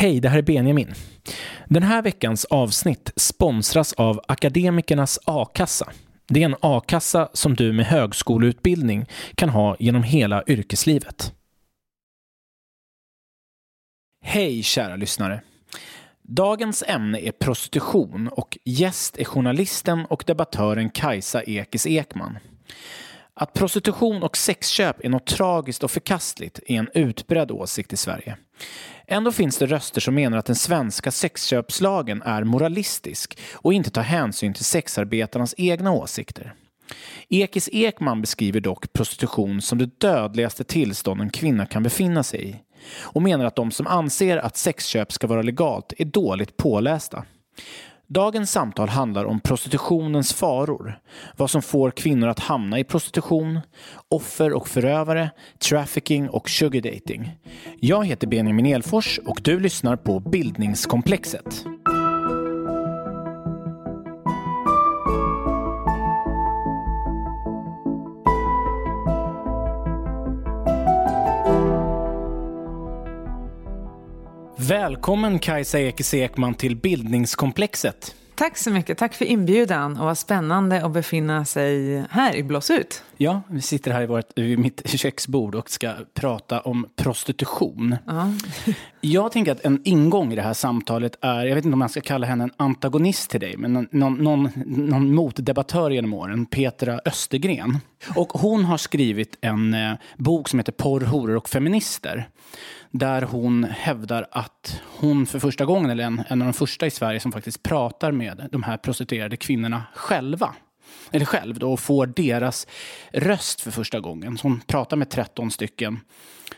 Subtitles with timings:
[0.00, 0.94] Hej, det här är Benjamin.
[1.66, 5.92] Den här veckans avsnitt sponsras av Akademikernas a-kassa.
[6.28, 11.34] Det är en a-kassa som du med högskoleutbildning kan ha genom hela yrkeslivet.
[14.24, 15.42] Hej kära lyssnare.
[16.22, 22.38] Dagens ämne är prostitution och gäst är journalisten och debattören Kajsa Ekis Ekman.
[23.34, 28.36] Att prostitution och sexköp är något tragiskt och förkastligt är en utbredd åsikt i Sverige.
[29.06, 34.02] Ändå finns det röster som menar att den svenska sexköpslagen är moralistisk och inte tar
[34.02, 36.54] hänsyn till sexarbetarnas egna åsikter.
[37.28, 42.56] Ekis Ekman beskriver dock prostitution som det dödligaste tillstånd en kvinna kan befinna sig i
[43.00, 47.24] och menar att de som anser att sexköp ska vara legalt är dåligt pålästa.
[48.10, 50.98] Dagens samtal handlar om prostitutionens faror,
[51.36, 53.60] vad som får kvinnor att hamna i prostitution,
[54.08, 55.30] offer och förövare,
[55.68, 57.38] trafficking och sugardating.
[57.80, 61.64] Jag heter Benjamin Elfors och du lyssnar på Bildningskomplexet.
[74.68, 78.14] Välkommen Kajsa Ekis Ekman till Bildningskomplexet.
[78.34, 78.98] Tack så mycket.
[78.98, 83.02] Tack för inbjudan och vad spännande att befinna sig här i Blåsut.
[83.16, 87.96] Ja, vi sitter här i vårt, vid mitt köksbord och ska prata om prostitution.
[88.06, 88.32] Ja.
[89.00, 91.88] Jag tänker att en ingång i det här samtalet är, jag vet inte om man
[91.88, 97.00] ska kalla henne en antagonist till dig, men någon, någon, någon motdebattör genom åren, Petra
[97.04, 97.78] Östergren.
[98.16, 102.28] Och hon har skrivit en eh, bok som heter Porr, horor och feminister
[102.90, 106.90] där hon hävdar att hon för första gången, eller en, en av de första i
[106.90, 110.54] Sverige som faktiskt pratar med de här prostituerade kvinnorna själva
[111.10, 112.66] eller själv då, och får deras
[113.12, 114.38] röst för första gången.
[114.38, 116.00] Så hon pratar med 13 stycken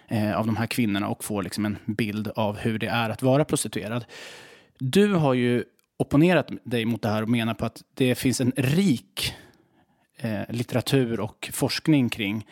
[0.09, 3.23] eh, av de här kvinnorna och får liksom en bild av hur det är att
[3.23, 4.05] vara prostituerad.
[4.79, 5.65] Du har ju
[5.97, 9.35] opponerat dig mot det här och menar på att det finns en rik
[10.17, 12.47] eh, litteratur och forskning kring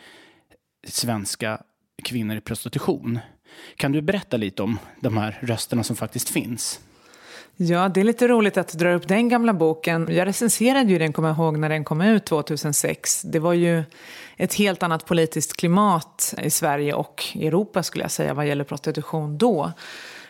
[0.87, 1.61] svenska
[2.03, 3.19] kvinnor i prostitution.
[3.75, 6.79] Kan du berätta lite om de här rösterna som faktiskt finns?
[7.61, 10.07] Ja, det är lite roligt att du drar upp den gamla boken.
[10.11, 13.21] Jag recenserade ju den, kommer jag ihåg, när den kom ut 2006.
[13.21, 13.83] Det var ju
[14.37, 19.37] ett helt annat politiskt klimat i Sverige och Europa skulle jag säga vad gäller prostitution
[19.37, 19.71] då.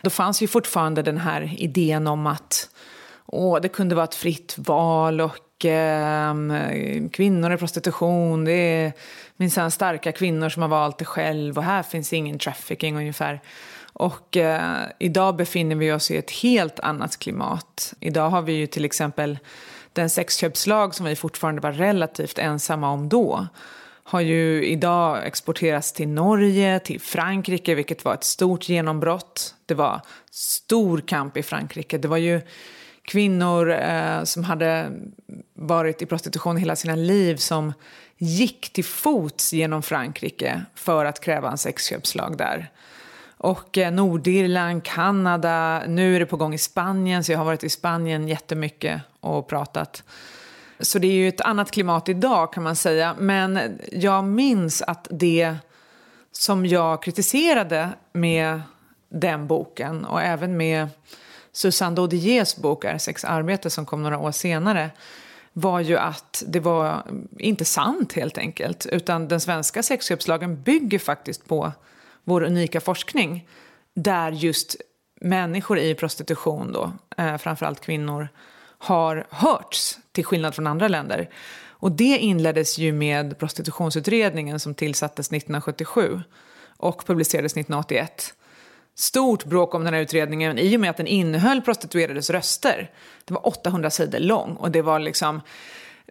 [0.02, 2.70] Då fanns ju fortfarande den här idén om att
[3.26, 8.94] åh, det kunde vara ett fritt val och Ehm, kvinnor i prostitution, det är
[9.38, 13.42] minsann starka kvinnor som har valt det själv och här finns ingen trafficking ungefär.
[13.94, 17.94] Och eh, idag befinner vi oss i ett helt annat klimat.
[18.00, 19.40] Idag har vi ju till exempel
[19.94, 23.48] den sexköpslag som vi fortfarande var relativt ensamma om då
[24.04, 29.56] har ju idag exporterats till Norge, till Frankrike, vilket var ett stort genombrott.
[29.66, 31.98] Det var stor kamp i Frankrike.
[31.98, 32.42] Det var ju
[33.10, 34.92] kvinnor eh, som hade
[35.54, 37.74] varit i prostitution hela sina liv som
[38.18, 42.72] gick till fots genom Frankrike för att kräva en sexköpslag där.
[43.38, 47.64] Och eh, Nordirland, Kanada, nu är det på gång i Spanien, så jag har varit
[47.64, 50.04] i Spanien jättemycket och pratat.
[50.80, 53.16] Så det är ju ett annat klimat idag kan man säga.
[53.20, 55.56] Men jag minns att det
[56.32, 58.62] som jag kritiserade med
[59.10, 60.88] den boken och även med
[61.52, 64.92] Susanne Dodiers bok Är sex arbete som kom några år senare
[65.54, 67.04] var ju att det var
[67.38, 68.86] inte sant helt enkelt.
[68.86, 71.72] Utan den svenska sexköpslagen bygger faktiskt på
[72.24, 73.48] vår unika forskning.
[73.96, 74.76] Där just
[75.22, 78.28] människor i prostitution då, eh, framförallt kvinnor,
[78.78, 81.30] har hörts till skillnad från andra länder.
[81.68, 86.22] Och det inleddes ju med prostitutionsutredningen som tillsattes 1977
[86.78, 88.34] och publicerades 1981
[89.00, 92.92] stort bråk om den här utredningen i och med att den innehöll prostituerades röster.
[93.26, 95.42] Det var 800 sidor lång och det var liksom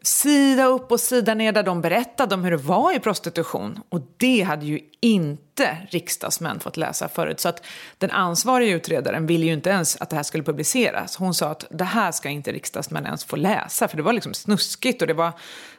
[0.03, 3.81] sida upp och sida ner där de berättade om hur det var i prostitution.
[3.89, 7.41] Och det hade ju inte riksdagsmän fått läsa förut.
[7.41, 7.67] Så att
[7.99, 11.17] den ansvariga utredaren ville ju inte ens att det här skulle publiceras.
[11.17, 13.89] Hon sa att det här ska inte riksdagsmän ens få läsa.
[13.89, 15.33] För det var liksom snuskigt och det var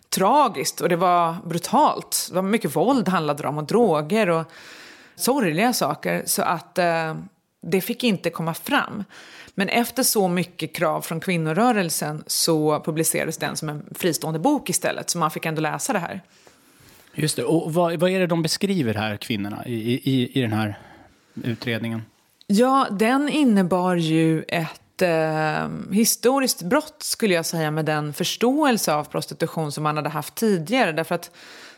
[0.10, 2.28] tragiskt och det var brutalt.
[2.30, 4.52] Det var mycket våld handlade det om och droger och
[5.22, 6.24] sorgliga saker.
[6.26, 7.16] Så att eh,
[7.62, 9.04] det fick inte komma fram.
[9.56, 15.10] Men efter så mycket krav från kvinnorörelsen så publicerades den som en fristående bok istället.
[15.10, 16.22] Så man fick ändå läsa det här.
[17.14, 17.44] Just det.
[17.44, 20.80] Och vad, vad är det de beskriver här, kvinnorna, i, i, i den här
[21.44, 22.02] utredningen?
[22.48, 29.04] Ja, den innebar ju ett eh, historiskt brott skulle jag säga med den förståelse av
[29.04, 30.92] prostitution som man hade haft tidigare.
[30.92, 31.32] Därför att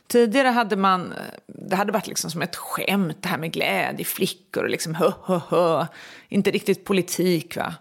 [0.07, 1.13] Tidigare hade man,
[1.48, 5.12] det hade varit liksom som ett skämt det här med glädje, flickor och liksom hö,
[5.24, 5.86] hö, hö.
[6.30, 7.74] Inte riktigt politik va.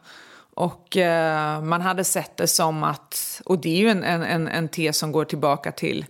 [0.54, 4.68] Och eh, man hade sett det som att, och det är ju en, en, en
[4.68, 6.06] tes som går tillbaka till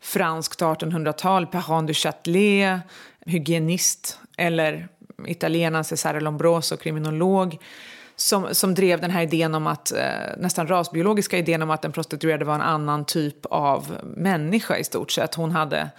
[0.00, 2.80] franskt 1800-tal, Perron du Châtelet,
[3.26, 4.88] hygienist, eller
[5.26, 7.58] italienaren Cesare Lombroso, kriminolog,
[8.16, 11.92] som, som drev den här idén om att, eh, nästan rasbiologiska idén om att en
[11.92, 15.34] prostituerade var en annan typ av människa i stort sett.
[15.34, 15.90] Hon hade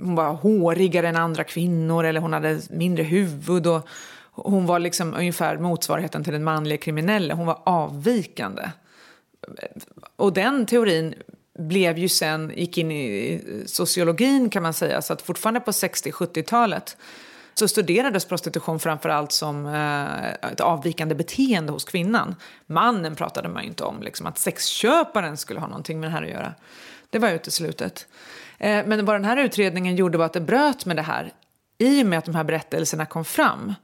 [0.00, 3.66] hon var hårigare än andra kvinnor eller hon hade mindre huvud.
[3.66, 3.88] Och
[4.30, 7.34] hon var liksom ungefär motsvarigheten till den manliga kriminelle.
[7.34, 8.70] Hon var avvikande.
[10.16, 11.14] Och den teorin
[11.58, 15.02] blev ju sen, gick in i sociologin kan man säga.
[15.02, 16.96] Så att fortfarande på 60-70-talet
[17.54, 22.34] så studerades prostitution framför allt som eh, ett avvikande beteende hos kvinnan.
[22.66, 26.22] Mannen pratade man ju inte om, liksom, att sexköparen skulle ha någonting med det här
[26.22, 26.54] att göra.
[27.10, 28.06] Det var uteslutet.
[28.58, 31.32] Eh, men vad den här utredningen gjorde var att det bröt med det här.
[31.78, 33.74] I och med att de här berättelserna kom fram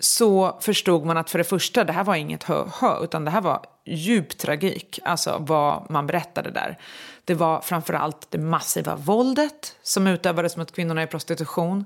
[0.00, 3.40] så förstod man att för det första, det här var inget hö-hö, utan det här
[3.40, 6.78] var djup tragik, alltså vad man berättade där.
[7.24, 11.84] Det var framförallt det massiva våldet som utövades mot kvinnorna i prostitution.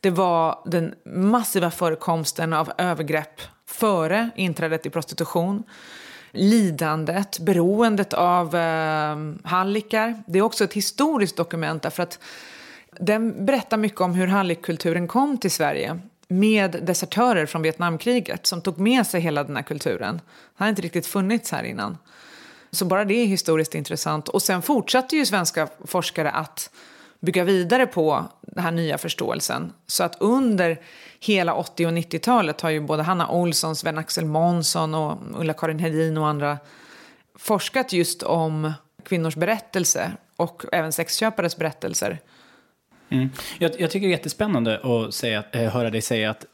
[0.00, 5.62] Det var den massiva förekomsten av övergrepp före inträdet i prostitution.
[6.30, 10.22] Lidandet, beroendet av eh, hallickar.
[10.26, 12.18] Det är också ett historiskt dokument därför att
[13.00, 16.00] den berättar mycket om hur hallikkulturen kom till Sverige
[16.32, 20.20] med desertörer från Vietnamkriget som tog med sig hela den här kulturen.
[20.58, 21.98] Det har inte riktigt funnits här innan.
[22.70, 24.28] Så bara det är historiskt intressant.
[24.28, 26.70] Och sen fortsatte ju svenska forskare att
[27.20, 29.72] bygga vidare på den här nya förståelsen.
[29.86, 30.80] Så att under
[31.20, 36.26] hela 80 och 90-talet har ju både Hanna Olsson, Sven-Axel Månsson och Ulla-Karin Hedin och
[36.26, 36.58] andra
[37.34, 38.72] forskat just om
[39.04, 42.18] kvinnors berättelse och även sexköpares berättelser.
[43.12, 43.30] Mm.
[43.58, 46.46] Jag, jag, tycker det är jättespännande att säga, eh, höra dig säga att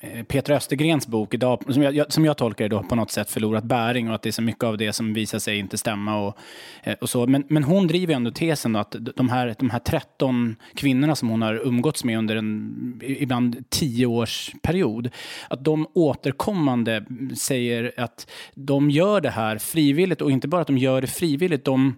[0.00, 3.30] eh, Peter Östergrens bok idag, som jag, som jag tolkar det då, på något sätt
[3.30, 6.26] förlorat bäring och att det är så mycket av det som visar sig inte stämma.
[6.26, 6.38] Och,
[6.82, 7.26] eh, och så.
[7.26, 11.42] Men, men hon driver ändå tesen att de här, de här 13 kvinnorna som hon
[11.42, 15.10] har umgåtts med under en ibland tio års period,
[15.50, 17.04] att de återkommande
[17.36, 21.64] säger att de gör det här frivilligt och inte bara att de gör det frivilligt,
[21.64, 21.94] de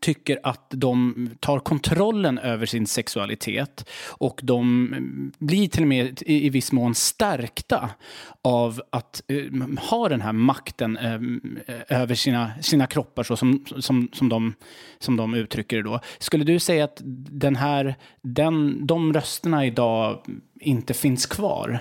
[0.00, 6.22] tycker att de tar kontrollen över sin sexualitet och de mm, blir till och med
[6.26, 7.90] i, viss mån stärkta
[8.42, 11.20] av att uh, ha den här makten uh,
[11.88, 14.54] över sina, sina kroppar så som, som, som, de,
[14.98, 16.00] som de uttrycker det då.
[16.18, 17.00] Skulle du säga att
[17.30, 20.24] den här, den, de rösterna idag
[20.60, 21.80] inte finns kvar?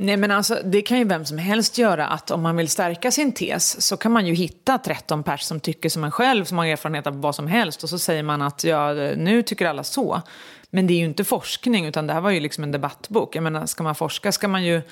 [0.00, 3.10] Nej men alltså det kan ju vem som helst göra att om man vill stärka
[3.10, 6.58] sin tes så kan man ju hitta 13 pers som tycker som en själv, som
[6.58, 9.84] har erfarenhet av vad som helst och så säger man att ja, nu tycker alla
[9.84, 10.22] så.
[10.70, 13.36] Men det är ju inte forskning utan det här var ju liksom en debattbok.
[13.36, 14.82] Jag menar, ska man forska ska man ju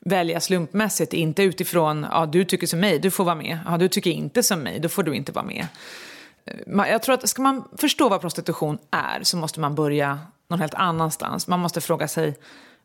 [0.00, 3.58] välja slumpmässigt, inte utifrån ja du tycker som mig, du får vara med.
[3.66, 5.66] Ja du tycker inte som mig, då får du inte vara med.
[6.66, 10.18] Jag tror att ska man förstå vad prostitution är så måste man börja
[10.48, 11.48] någon helt annanstans.
[11.48, 12.34] Man måste fråga sig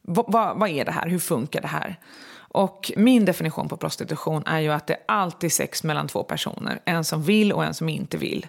[0.01, 1.07] vad, vad är det här?
[1.09, 1.99] Hur funkar det här?
[2.49, 6.79] Och min definition på prostitution är ju att det är alltid sex mellan två personer.
[6.85, 8.47] En som vill och en som inte vill.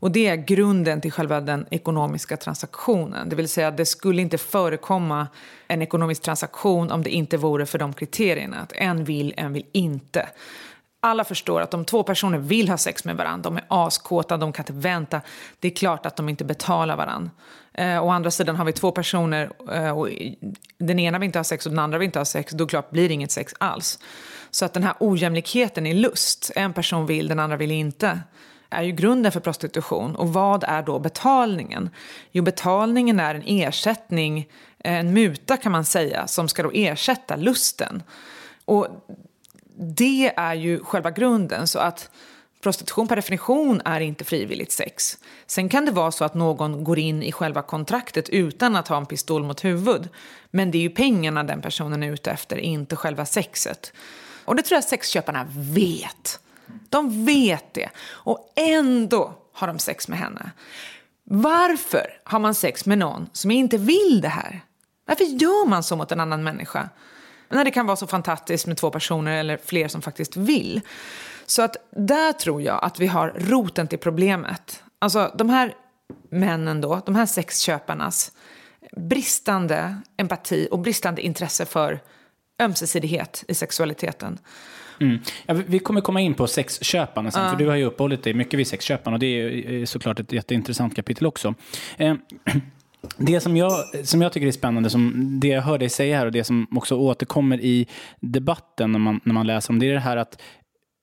[0.00, 3.28] Och det är grunden till själva den ekonomiska transaktionen.
[3.28, 5.26] Det vill säga att det skulle inte förekomma
[5.68, 8.56] en ekonomisk transaktion om det inte vore för de kriterierna.
[8.56, 10.28] Att en vill, en vill inte.
[11.00, 14.52] Alla förstår att om två personer vill ha sex med varandra, de är askåta, de
[14.52, 15.20] kan inte vänta.
[15.60, 17.30] Det är klart att de inte betalar varandra.
[17.80, 20.08] Eh, å andra sidan har vi två personer eh, och
[20.78, 22.90] den ena vill inte ha sex och den andra vill inte ha sex, då klart
[22.90, 23.98] blir det inget sex alls.
[24.50, 28.20] Så att den här ojämlikheten i lust, en person vill, den andra vill inte,
[28.70, 30.16] är ju grunden för prostitution.
[30.16, 31.90] Och vad är då betalningen?
[32.32, 37.36] Jo, betalningen är en ersättning, eh, en muta kan man säga, som ska då ersätta
[37.36, 38.02] lusten.
[38.64, 38.88] Och
[39.76, 41.66] det är ju själva grunden.
[41.66, 42.10] Så att
[42.60, 45.18] prostitution per definition är inte frivilligt sex.
[45.46, 48.96] Sen kan det vara så att någon går in i själva kontraktet utan att ha
[48.96, 50.08] en pistol mot huvud.
[50.50, 53.92] Men det är ju pengarna den personen är ute efter, inte själva sexet.
[54.44, 56.40] Och det tror jag sexköparna vet.
[56.88, 57.88] De vet det.
[58.08, 60.50] Och ändå har de sex med henne.
[61.24, 64.60] Varför har man sex med någon som inte vill det här?
[65.06, 66.88] Varför gör man så mot en annan människa?
[67.50, 70.80] När det kan vara så fantastiskt med två personer eller fler som faktiskt vill.
[71.46, 74.82] Så att där tror jag att vi har roten till problemet.
[74.98, 75.74] Alltså de här
[76.30, 78.32] männen då, de här sexköparnas
[78.96, 82.00] bristande empati och bristande intresse för
[82.60, 84.38] ömsesidighet i sexualiteten.
[85.00, 85.18] Mm.
[85.46, 87.50] Ja, vi kommer komma in på sexköparna sen, uh.
[87.50, 90.96] för du har ju uppehållit dig mycket vid sexköparna och det är såklart ett jätteintressant
[90.96, 91.54] kapitel också.
[91.96, 92.14] Eh,
[93.16, 93.72] det som jag,
[94.06, 96.66] som jag tycker är spännande, som det jag hör dig säga här och det som
[96.76, 97.86] också återkommer i
[98.20, 100.42] debatten när man, när man läser om det, är det här att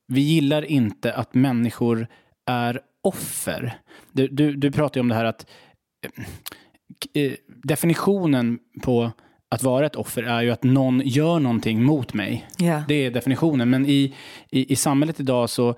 [0.08, 2.08] vi gillar inte att människor
[2.46, 3.77] är offer.
[4.12, 5.46] Du, du, du pratar ju om det här att
[7.13, 7.32] eh,
[7.63, 9.12] definitionen på
[9.50, 12.48] att vara ett offer är ju att någon gör någonting mot mig.
[12.62, 12.88] Yeah.
[12.88, 13.70] Det är definitionen.
[13.70, 14.16] Men i,
[14.50, 15.75] i, i samhället idag så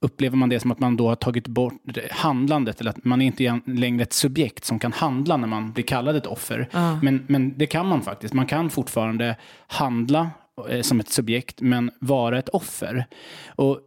[0.00, 1.74] upplever man det som att man då har tagit bort
[2.10, 5.84] handlandet, eller att man är inte längre ett subjekt som kan handla när man blir
[5.84, 6.68] kallad ett offer.
[6.74, 7.02] Uh.
[7.02, 8.34] Men, men det kan man faktiskt.
[8.34, 9.36] Man kan fortfarande
[9.66, 10.30] handla
[10.70, 13.06] eh, som ett subjekt, men vara ett offer.
[13.48, 13.80] Och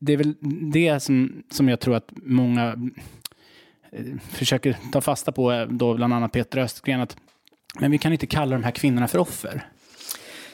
[0.00, 0.34] det är väl
[0.72, 2.90] det som, som jag tror att många
[3.92, 7.16] eh, försöker ta fasta på, eh, då bland annat Peter Östgren, att
[7.80, 9.66] men vi kan inte kalla de här kvinnorna för offer.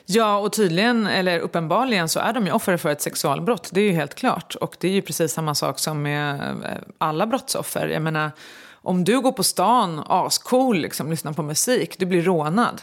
[0.06, 3.70] Ja, och tydligen, eller uppenbarligen, så är de ju offer för ett sexualbrott.
[3.72, 4.54] Det är ju helt klart.
[4.54, 7.88] Och det är ju precis samma sak som med eh, alla brottsoffer.
[7.88, 8.30] Jag menar,
[8.72, 12.82] om du går på stan, ascool, liksom, lyssnar på musik, du blir rånad.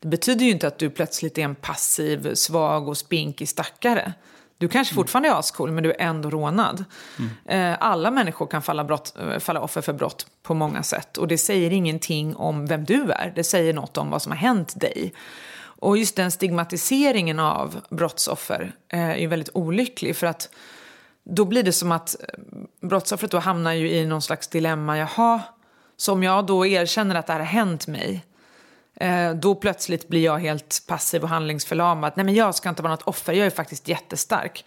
[0.00, 4.12] Det betyder ju inte att du plötsligt är en passiv, svag och spinkig stackare.
[4.58, 6.84] Du kanske fortfarande är ascool, men du är ändå rånad.
[7.46, 7.76] Mm.
[7.80, 11.18] Alla människor kan falla, brott, eh, falla offer för brott på många sätt.
[11.18, 13.32] Och det säger ingenting om vem du är.
[13.36, 15.12] Det säger något om vad som har hänt dig.
[15.82, 20.16] Och just den stigmatiseringen av brottsoffer eh, är ju väldigt olycklig.
[20.16, 20.48] För att
[21.24, 22.26] då blir det som att eh,
[22.80, 24.98] brottsoffret då hamnar ju i någon slags dilemma.
[24.98, 25.40] Jaha,
[25.96, 28.24] så om jag då erkänner att det här har hänt mig
[28.94, 32.12] eh, då plötsligt blir jag helt passiv och handlingsförlamad.
[32.16, 34.64] Nej men jag ska inte vara något offer, jag är faktiskt jättestark.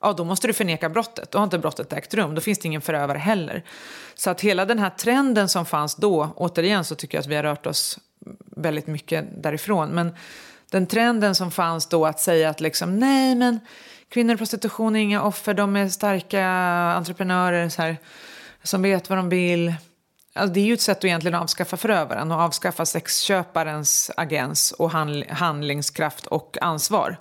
[0.00, 1.30] Ja, då måste du förneka brottet.
[1.30, 2.34] Då har inte brottet ägt rum.
[2.34, 3.64] Då finns det ingen förövare heller.
[4.14, 7.36] Så att hela den här trenden som fanns då, återigen så tycker jag att vi
[7.36, 7.98] har rört oss
[8.56, 9.88] väldigt mycket därifrån.
[9.88, 10.14] Men
[10.70, 13.60] den trenden som fanns då att säga att liksom, nej men
[14.08, 16.46] kvinnor i prostitution är inga offer, de är starka
[16.96, 17.96] entreprenörer så här,
[18.62, 19.74] som vet vad de vill.
[20.34, 24.90] Alltså det är ju ett sätt att egentligen avskaffa förövaren och avskaffa sexköparens agens och
[25.30, 27.16] handlingskraft och ansvar.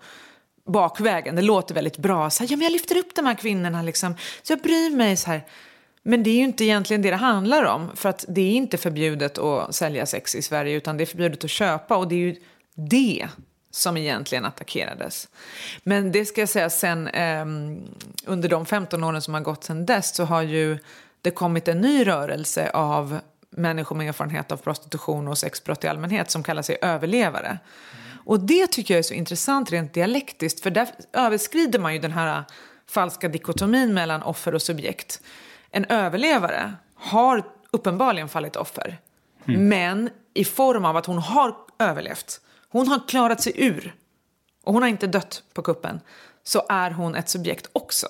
[0.66, 2.30] Bakvägen, det låter väldigt bra.
[2.30, 4.16] Så här, ja, men jag lyfter upp de här kvinnorna, liksom.
[4.44, 5.18] så jag bryr mig.
[5.18, 5.42] så här.
[6.04, 7.92] Men det är ju inte egentligen det det handlar om.
[7.96, 11.44] För att det är inte förbjudet att sälja sex i Sverige utan det är förbjudet
[11.44, 11.98] att köpa.
[11.98, 12.36] Och det är ju
[12.78, 13.28] det
[13.72, 15.28] som egentligen attackerades.
[15.84, 17.46] Men det ska jag säga sen, eh,
[18.26, 20.78] under de 15 åren som har gått sen dess så har ju
[21.22, 23.20] det kommit en ny rörelse av
[23.50, 27.48] människor med erfarenhet av prostitution och sexbrott i allmänhet som kallar sig överlevare.
[27.48, 28.18] Mm.
[28.26, 32.12] Och det tycker jag är så intressant rent dialektiskt för där överskrider man ju den
[32.12, 32.44] här
[32.90, 35.22] falska dikotomin mellan offer och subjekt.
[35.72, 38.98] En överlevare har uppenbarligen fallit offer.
[39.46, 39.70] Mm.
[39.70, 42.42] Men i form av att hon har överlevt.
[42.70, 43.96] Hon har klarat sig ur.
[44.64, 46.00] Och hon har inte dött på kuppen.
[46.44, 48.08] Så är hon ett subjekt också.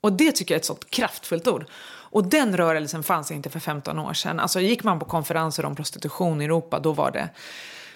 [0.00, 1.66] Och det tycker jag är ett sånt kraftfullt ord.
[2.14, 4.40] Och den rörelsen fanns inte för 15 år sedan.
[4.40, 7.28] Alltså gick man på konferenser om prostitution i Europa, då var det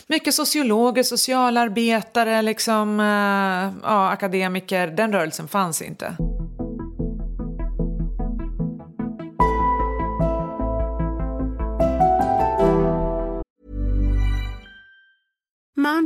[0.07, 3.07] mycket sociologer, socialarbetare, liksom, äh,
[3.83, 4.87] ja, akademiker.
[4.87, 6.17] Den rörelsen fanns inte.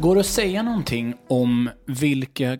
[0.00, 2.58] Går det att säga någonting om vilka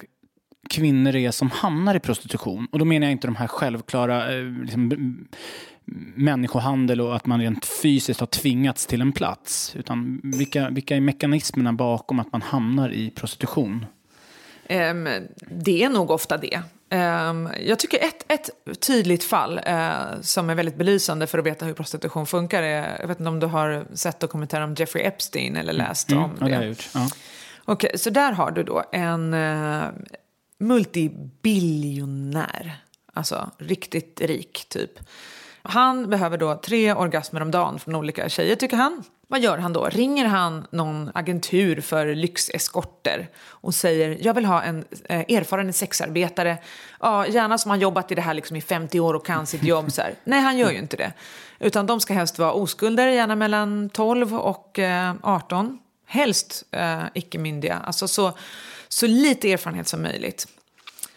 [0.70, 2.66] kvinnor det är som hamnar i prostitution?
[2.72, 5.16] Och då menar jag inte de här självklara eh, liksom,
[6.16, 9.76] människohandel och att man rent fysiskt har tvingats till en plats.
[9.76, 13.86] Utan vilka, vilka är mekanismerna bakom att man hamnar i prostitution?
[14.70, 15.08] Um,
[15.40, 16.62] det är nog ofta det.
[16.90, 18.50] Um, jag tycker ett, ett
[18.80, 23.08] tydligt fall uh, som är väldigt belysande för att veta hur prostitution funkar är, jag
[23.08, 26.46] vet inte om du har sett dokumentären om Jeffrey Epstein eller läst mm, om ja,
[26.46, 26.50] det?
[26.50, 26.88] det jag gjort.
[26.94, 27.08] Ja.
[27.64, 29.84] Okej, så där har du då en uh,
[30.58, 32.76] multibiljonär,
[33.12, 34.92] alltså riktigt rik typ.
[35.62, 39.04] Han behöver då tre orgasmer om dagen från olika tjejer tycker han.
[39.30, 39.84] Vad gör han då?
[39.84, 46.58] Ringer han någon agentur för lyxeskorter och säger jag vill ha en eh, erfaren sexarbetare,
[47.00, 49.62] ja, gärna som har jobbat i det här liksom i 50 år och kan sitt
[49.62, 49.92] jobb.
[49.92, 50.14] Så här.
[50.24, 51.12] Nej, han gör ju inte det.
[51.58, 55.78] Utan de ska helst vara oskulder, gärna mellan 12 och eh, 18.
[56.06, 58.32] Helst eh, icke-myndiga, alltså så,
[58.88, 60.46] så lite erfarenhet som möjligt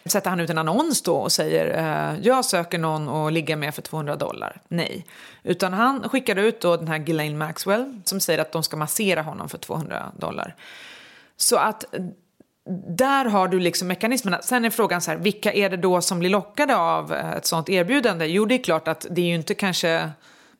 [0.06, 3.74] sätter han ut en annons då och säger eh, jag söker någon att ligga med
[3.74, 4.60] för 200 dollar.
[4.68, 5.06] Nej.
[5.42, 9.22] Utan han skickar ut då den här Ghislaine Maxwell som säger att de ska massera
[9.22, 10.56] honom för 200 dollar.
[11.36, 11.84] Så att
[12.88, 14.42] där har du liksom mekanismerna.
[14.42, 17.46] Sen är frågan så här, vilka är det då som blir lockade av eh, ett
[17.46, 18.26] sånt erbjudande?
[18.26, 20.10] Jo, det är klart att det är ju inte kanske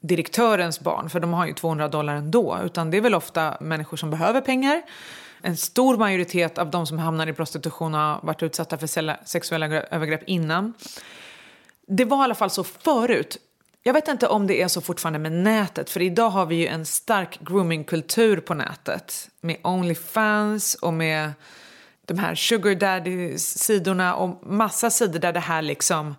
[0.01, 3.97] direktörens barn, för de har ju 200 dollar ändå, utan det är väl ofta människor
[3.97, 4.83] som behöver pengar
[5.45, 10.23] en stor majoritet av de som hamnar i prostitution har varit utsatta för sexuella övergrepp
[10.27, 10.75] innan.
[11.87, 13.37] Det var i alla fall så förut.
[13.83, 16.67] Jag vet inte om det är så fortfarande med nätet, för idag har vi ju
[16.67, 21.33] en stark groomingkultur på nätet med Onlyfans och med
[22.05, 26.15] de här sugar daddy-sidorna och massa sidor där det här liksom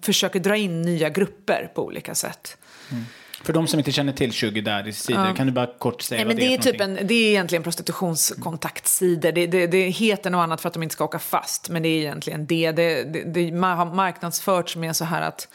[0.00, 2.56] försöker dra in nya grupper på olika sätt.
[2.90, 3.04] Mm.
[3.46, 5.34] För de som inte känner till Sugar Daddy's sidor, ja.
[5.34, 7.62] kan du bara kort säga Nej, vad det, är, är typ en, Det är egentligen
[7.62, 9.32] prostitutionskontaktsidor.
[9.32, 11.88] Det, det, det heter något annat för att de inte ska åka fast, men det
[11.88, 12.72] är egentligen det.
[12.72, 15.48] Det, det, det har marknadsförts med så här att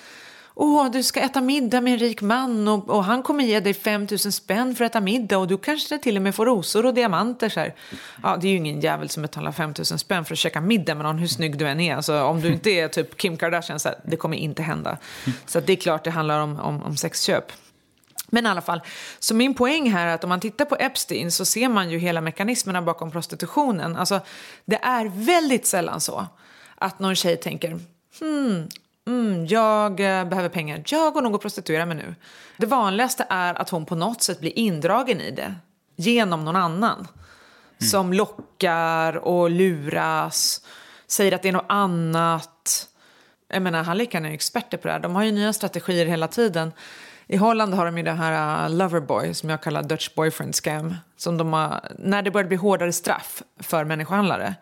[0.54, 3.74] Åh, du ska äta middag med en rik man och, och han kommer ge dig
[3.74, 6.86] 5 000 spänn för att äta middag och du kanske till och med får rosor
[6.86, 7.50] och diamanter.
[7.50, 7.74] Så här.
[8.24, 10.96] Ja, det är ju ingen jävel som betalar 5 000 spänn för att käka middag
[10.96, 11.96] med någon hur snygg du än är.
[11.96, 14.98] Alltså, om du inte är typ Kim Kardashian, så här, det kommer inte hända.
[15.46, 17.52] Så det är klart det handlar om, om, om sexköp.
[18.34, 18.82] Men i alla fall,
[19.20, 21.98] så min poäng här är att om man tittar på Epstein så ser man ju
[21.98, 23.96] hela mekanismerna bakom prostitutionen.
[23.96, 24.20] Alltså,
[24.66, 26.28] det är väldigt sällan så
[26.76, 27.80] att någon tjej tänker
[28.20, 28.70] hmm,
[29.08, 32.16] mm, jag eh, behöver pengar, jag går nog och prostituerar mig nu.
[32.58, 35.56] Det vanligaste är att hon på något sätt blir indragen i det
[35.96, 36.98] genom någon annan.
[36.98, 37.90] Mm.
[37.90, 40.62] Som lockar och luras,
[41.08, 42.88] säger att det är något annat.
[43.48, 45.00] Jag menar, Hallikan är experter på det här.
[45.00, 46.72] De har ju nya strategier hela tiden.
[47.32, 50.96] I Holland har de ju det här uh, Loverboy som jag kallar Dutch boyfriend scam.
[51.18, 54.56] Som de har, när det började bli hårdare straff för människohandlare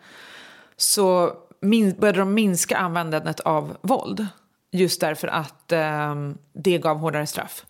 [0.76, 4.26] så min, började de minska användandet av våld.
[4.72, 7.66] Just därför att um, det gav hårdare straff.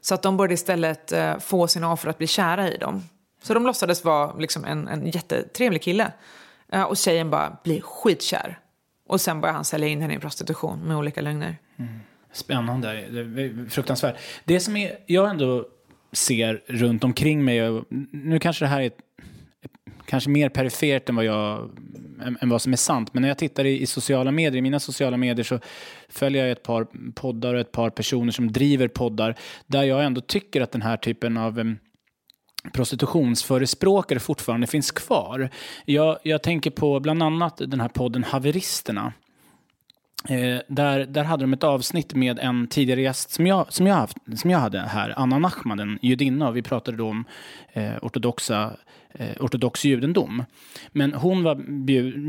[0.00, 3.08] Så att de började istället uh, få sina offer att bli kära i dem.
[3.42, 6.12] Så de låtsades vara liksom en, en jättetrevlig kille.
[6.74, 8.58] Uh, och tjejen bara blir skitkär.
[9.08, 11.58] Och sen börjar han sälja in henne i prostitution med olika lögner.
[11.76, 12.00] Mm.
[12.34, 13.04] Spännande,
[13.70, 14.16] fruktansvärt.
[14.44, 15.66] Det som är, jag ändå
[16.12, 18.90] ser runt omkring mig, nu kanske det här är
[20.06, 21.70] kanske mer perifert än vad, jag,
[22.40, 24.80] än, vad som är sant, men när jag tittar i, i, sociala medier, i mina
[24.80, 25.58] sociala medier så
[26.08, 29.34] följer jag ett par poddar och ett par personer som driver poddar
[29.66, 31.74] där jag ändå tycker att den här typen av
[32.72, 35.50] prostitutionsförespråkare fortfarande finns kvar.
[35.84, 39.12] Jag, jag tänker på bland annat den här podden Haveristerna
[40.28, 43.94] Eh, där, där hade de ett avsnitt med en tidigare gäst som jag, som jag,
[43.94, 46.50] haft, som jag hade här, Anna Nachman, en judinna.
[46.50, 47.24] Vi pratade då om
[47.72, 48.76] eh, ortodoxa,
[49.14, 50.44] eh, ortodox judendom.
[50.92, 51.54] Men hon var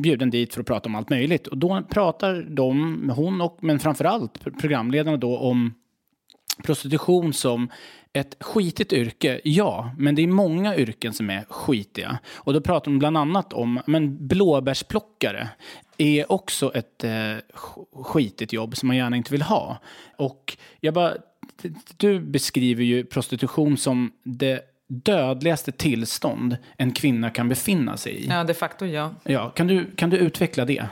[0.02, 1.48] bjuden dit för att prata om allt möjligt.
[1.48, 5.74] Och då pratar de, hon och, men framförallt programledarna då om
[6.64, 7.70] prostitution som
[8.14, 12.20] ett skitigt yrke, ja, men det är många yrken som är skitiga.
[12.34, 15.50] Och då pratar de bland annat om men blåbärsplockare
[15.98, 17.36] är också ett eh,
[17.94, 19.78] skitigt jobb som man gärna inte vill ha.
[20.18, 21.14] Och jag bara,
[21.98, 28.28] du beskriver ju prostitution som det dödligaste tillstånd en kvinna kan befinna sig i.
[28.28, 29.12] Ja, de facto ja.
[29.24, 30.86] ja kan, du, kan du utveckla det?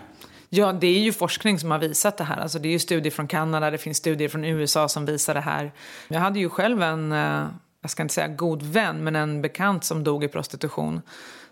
[0.49, 2.37] Ja, det är ju forskning som har visat det här.
[2.37, 5.41] Alltså, det är ju studier från Kanada, det finns studier från USA som visar det
[5.41, 5.71] här.
[6.07, 7.45] Jag hade ju själv en, eh,
[7.81, 11.01] jag ska inte säga god vän, men en bekant som dog i prostitution.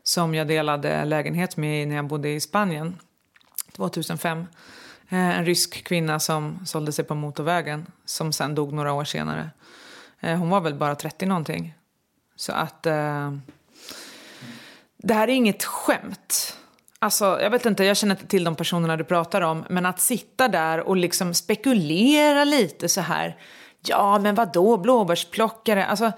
[0.04, 2.96] Som jag delade lägenhet med när jag bodde i Spanien
[3.72, 4.46] 2005.
[5.10, 9.50] Eh, en rysk kvinna som sålde sig på motorvägen som sen dog några år senare.
[10.20, 11.74] Eh, hon var väl bara 30 någonting.
[12.36, 13.32] Så att eh,
[14.98, 16.58] Det här är inget skämt.
[17.00, 20.00] Alltså, jag vet inte, jag känner inte till de personerna du pratar om, men att
[20.00, 23.38] sitta där och liksom spekulera lite så här.
[23.82, 25.86] Ja, men vad då blåbärsplockare?
[25.86, 26.12] Alltså,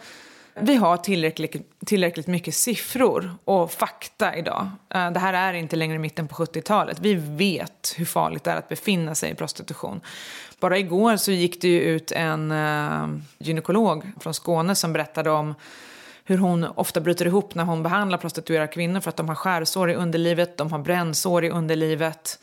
[0.55, 4.67] vi har tillräckligt, tillräckligt mycket siffror och fakta idag.
[4.89, 6.99] Eh, det här är inte längre mitten på 70-talet.
[6.99, 10.01] Vi vet hur farligt det är att befinna sig i prostitution.
[10.59, 15.55] Bara igår så gick det ju ut en eh, gynekolog från Skåne som berättade om
[16.25, 19.91] hur hon ofta bryter ihop när hon behandlar prostituerade kvinnor för att de har skärsår
[19.91, 22.39] i underlivet, de har brännsår i underlivet.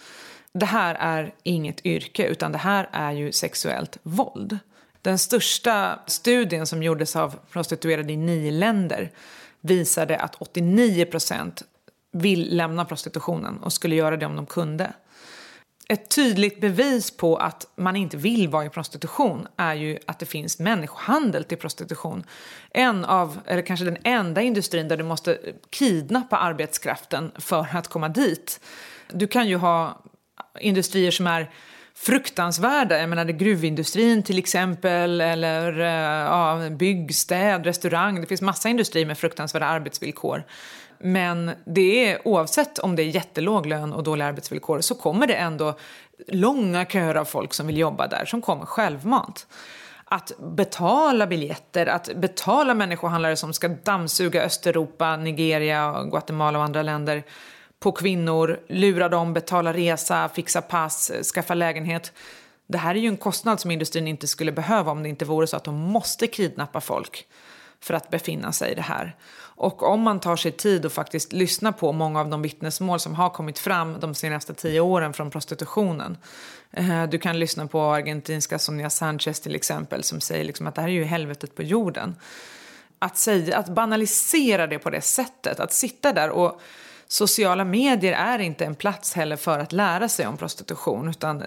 [0.52, 4.58] Det här är inget yrke, utan det här är ju sexuellt våld.
[5.02, 9.10] Den största studien som gjordes av prostituerade i nio länder
[9.60, 11.62] visade att 89 procent
[12.12, 14.92] vill lämna prostitutionen och skulle göra det om de kunde.
[15.88, 20.26] Ett tydligt bevis på att man inte vill vara i prostitution är ju att det
[20.26, 22.24] finns människohandel till prostitution.
[22.70, 25.38] En av, eller kanske den enda industrin där du måste
[25.70, 28.60] kidnappa arbetskraften för att komma dit.
[29.12, 30.02] Du kan ju ha
[30.60, 31.50] industrier som är
[32.00, 32.98] fruktansvärda.
[32.98, 38.20] Jag menar gruvindustrin till exempel, eller eh, ja, byggstäd, restaurang.
[38.20, 40.44] Det finns massa industrier med fruktansvärda arbetsvillkor.
[40.98, 45.34] Men det är, oavsett om det är jättelåg lön och dåliga arbetsvillkor så kommer det
[45.34, 45.74] ändå
[46.28, 49.46] långa köer av folk som vill jobba där, som kommer självmant.
[50.04, 57.22] Att betala biljetter, att betala människohandlare som ska dammsuga Östeuropa, Nigeria, Guatemala och andra länder
[57.80, 62.12] på kvinnor, lura dem, betala resa, fixa pass, skaffa lägenhet.
[62.66, 65.46] Det här är ju en kostnad som industrin inte skulle behöva om det inte vore
[65.46, 67.26] så att de måste kidnappa folk
[67.80, 69.16] för att befinna sig i det här.
[69.60, 73.14] Och om man tar sig tid och faktiskt lyssnar på många av de vittnesmål som
[73.14, 76.16] har kommit fram de senaste tio åren från prostitutionen.
[76.70, 80.80] Eh, du kan lyssna på argentinska Sonia Sanchez till exempel som säger liksom att det
[80.80, 82.16] här är ju helvetet på jorden.
[82.98, 86.60] Att, säga, att banalisera det på det sättet, att sitta där och
[87.12, 91.44] sociala medier är inte en plats heller för att lära sig om prostitution utan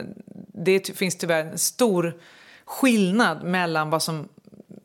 [0.53, 2.17] det finns tyvärr en stor
[2.65, 4.27] skillnad mellan vad som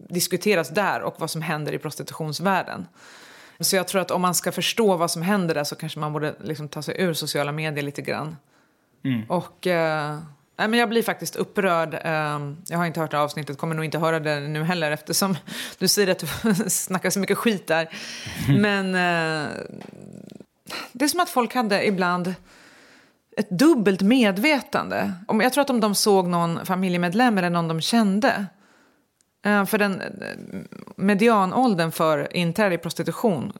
[0.09, 2.87] diskuteras där och vad som händer i prostitutionsvärlden.
[3.61, 6.13] Så jag tror att om man ska förstå vad som händer där så kanske man
[6.13, 8.37] borde liksom ta sig ur sociala medier lite grann.
[9.05, 9.25] Mm.
[9.29, 10.19] Och eh,
[10.57, 11.95] men jag blir faktiskt upprörd.
[11.95, 15.37] Eh, jag har inte hört det avsnittet, kommer nog inte höra det nu heller eftersom
[15.79, 17.89] du säger att du snackar så mycket skit där.
[18.59, 19.49] Men eh,
[20.93, 22.35] det är som att folk hade ibland
[23.37, 25.13] ett dubbelt medvetande.
[25.29, 28.47] Jag tror att om de såg någon familjemedlem eller någon de kände
[29.43, 30.07] Eh, för den eh,
[30.97, 33.53] medianåldern för inträde i prostitution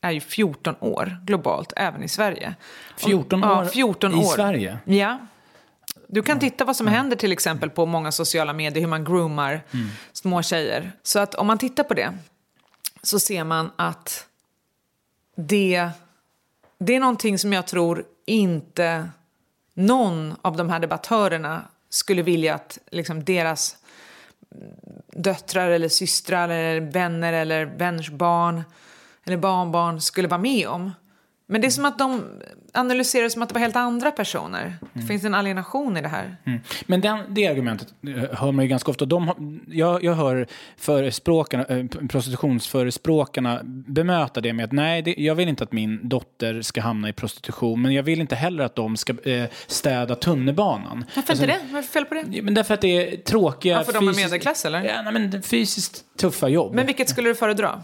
[0.00, 2.54] är ju 14 år globalt, även i Sverige.
[2.96, 4.20] 14 år, ja, 14 år.
[4.20, 4.78] i Sverige?
[4.84, 5.18] Ja.
[6.08, 6.96] Du kan titta vad som mm.
[6.96, 9.88] händer till exempel på många sociala medier, hur man groomar mm.
[10.12, 10.92] små tjejer.
[11.02, 12.12] Så att om man tittar på det
[13.02, 14.26] så ser man att
[15.36, 15.90] det,
[16.78, 19.08] det är någonting som jag tror inte
[19.74, 23.76] någon av de här debattörerna skulle vilja att liksom, deras
[25.12, 28.62] döttrar eller systrar eller vänner eller vänners barn
[29.24, 30.92] eller barnbarn skulle vara med om.
[31.46, 32.22] Men det är som att de
[32.72, 34.62] analyserar som att det var helt andra personer.
[34.62, 34.78] Mm.
[34.92, 36.36] Det finns en alienation i det här.
[36.44, 36.60] Mm.
[36.86, 39.04] Men den, det argumentet eh, hör man ju ganska ofta.
[39.04, 45.48] De, jag, jag hör förespråkarna, äh, prostitutionsförespråkarna bemöta det med att nej, det, jag vill
[45.48, 48.96] inte att min dotter ska hamna i prostitution, men jag vill inte heller att de
[48.96, 51.04] ska äh, städa tunnelbanan.
[51.14, 51.72] Varför alltså, inte det?
[51.72, 52.42] Vad är fel på det?
[52.42, 53.76] Men därför att det är tråkiga...
[53.76, 54.82] Varför fysiskt, de är medelklass eller?
[54.82, 56.74] Ja, nej, men fysiskt tuffa jobb.
[56.74, 57.82] Men vilket skulle du föredra?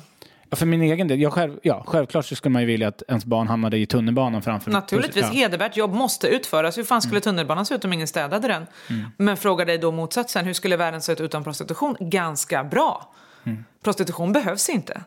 [0.53, 3.25] För min egen del, jag själv, ja, självklart så skulle man ju vilja att ens
[3.25, 5.33] barn hamnade i tunnelbanan framför Naturligtvis, ja.
[5.33, 6.79] hedervärt jobb måste utföras.
[6.79, 7.23] Hur fan skulle mm.
[7.23, 8.67] tunnelbanan se ut om ingen städade den?
[8.91, 9.11] Mm.
[9.17, 11.97] Men fråga dig då motsatsen, hur skulle världen se ut utan prostitution?
[12.01, 13.15] Ganska bra.
[13.45, 13.65] Mm.
[13.83, 15.03] Prostitution behövs inte.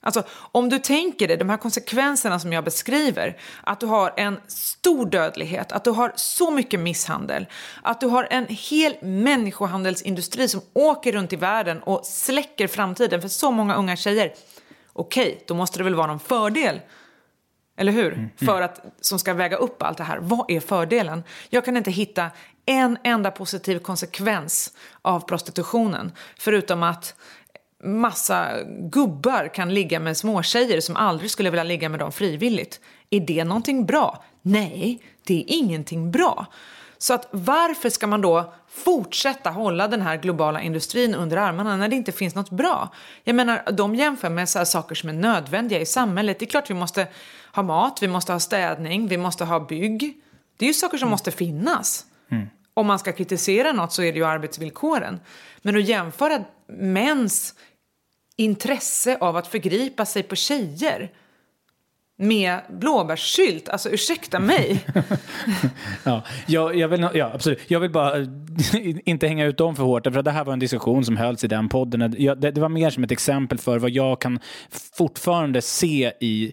[0.00, 4.40] Alltså, om du tänker dig de här konsekvenserna som jag beskriver, att du har en
[4.46, 7.46] stor dödlighet, att du har så mycket misshandel,
[7.82, 13.28] att du har en hel människohandelsindustri som åker runt i världen och släcker framtiden för
[13.28, 14.32] så många unga tjejer
[14.98, 16.80] okej, okay, då måste det väl vara någon fördel.
[17.76, 18.12] Eller hur?
[18.12, 18.28] Mm.
[18.36, 20.18] För att, som ska väga upp allt det här.
[20.18, 21.22] Vad är fördelen?
[21.50, 22.30] Jag kan inte hitta
[22.66, 26.12] en enda positiv konsekvens av prostitutionen.
[26.38, 27.14] Förutom att
[27.84, 32.80] massa gubbar kan ligga med småtjejer som aldrig skulle vilja ligga med dem frivilligt.
[33.10, 34.24] Är det någonting bra?
[34.42, 36.46] Nej, det är ingenting bra.
[36.98, 41.88] Så att varför ska man då fortsätta hålla den här globala industrin under armarna när
[41.88, 42.88] det inte finns något bra?
[43.24, 46.38] Jag menar, de jämför med så saker som är nödvändiga i samhället.
[46.38, 47.06] Det är klart vi måste
[47.54, 50.16] ha mat, vi måste ha städning, vi måste ha bygg.
[50.56, 51.10] Det är ju saker som mm.
[51.10, 52.04] måste finnas.
[52.30, 52.46] Mm.
[52.74, 55.20] Om man ska kritisera något så är det ju arbetsvillkoren.
[55.62, 56.44] Men att jämföra
[56.78, 57.54] mäns
[58.36, 61.10] intresse av att förgripa sig på tjejer
[62.20, 63.68] med blåbärssylt.
[63.68, 64.84] Alltså ursäkta mig.
[66.04, 67.60] ja, jag, jag, vill, ja, absolut.
[67.66, 68.12] Jag vill bara
[69.04, 70.04] inte hänga ut dem för hårt.
[70.04, 72.14] För det här var en diskussion som hölls i den podden.
[72.18, 74.40] Jag, det, det, var mer som ett exempel för vad jag kan
[74.96, 76.52] fortfarande se i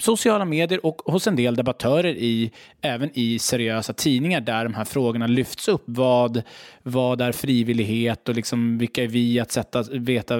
[0.00, 4.84] sociala medier och hos en del debattörer i, även i seriösa tidningar där de här
[4.84, 5.82] frågorna lyfts upp.
[5.84, 6.42] Vad,
[6.82, 10.34] vad är frivillighet och liksom vilka är vi att sätta, veta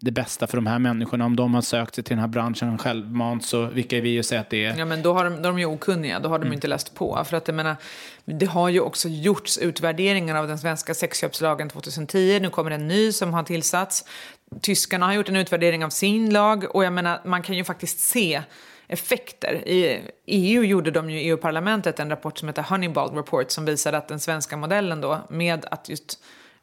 [0.00, 1.24] det bästa för de här människorna?
[1.24, 4.26] Om de har sökt sig till den här branschen självmant så vilka är vi att
[4.26, 4.78] säga att det är?
[4.78, 6.52] Ja, men då, har de, då är de ju okunniga, då har de mm.
[6.52, 7.24] inte läst på.
[7.24, 7.76] För att jag menar,
[8.24, 12.38] det har ju också gjorts utvärderingar av den svenska sexköpslagen 2010.
[12.42, 14.04] Nu kommer en ny som har tillsatts.
[14.60, 18.00] Tyskarna har gjort en utvärdering av sin lag och jag menar, man kan ju faktiskt
[18.00, 18.42] se
[18.88, 19.68] effekter.
[19.68, 24.08] I EU gjorde de ju EU-parlamentet en rapport som heter Honeyball Report som visade att
[24.08, 26.18] den svenska modellen då med att just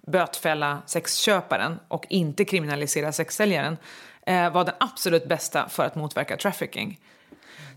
[0.08, 3.78] bötfälla sexköparen och inte kriminalisera sexsäljaren
[4.26, 7.00] eh, var den absolut bästa för att motverka trafficking.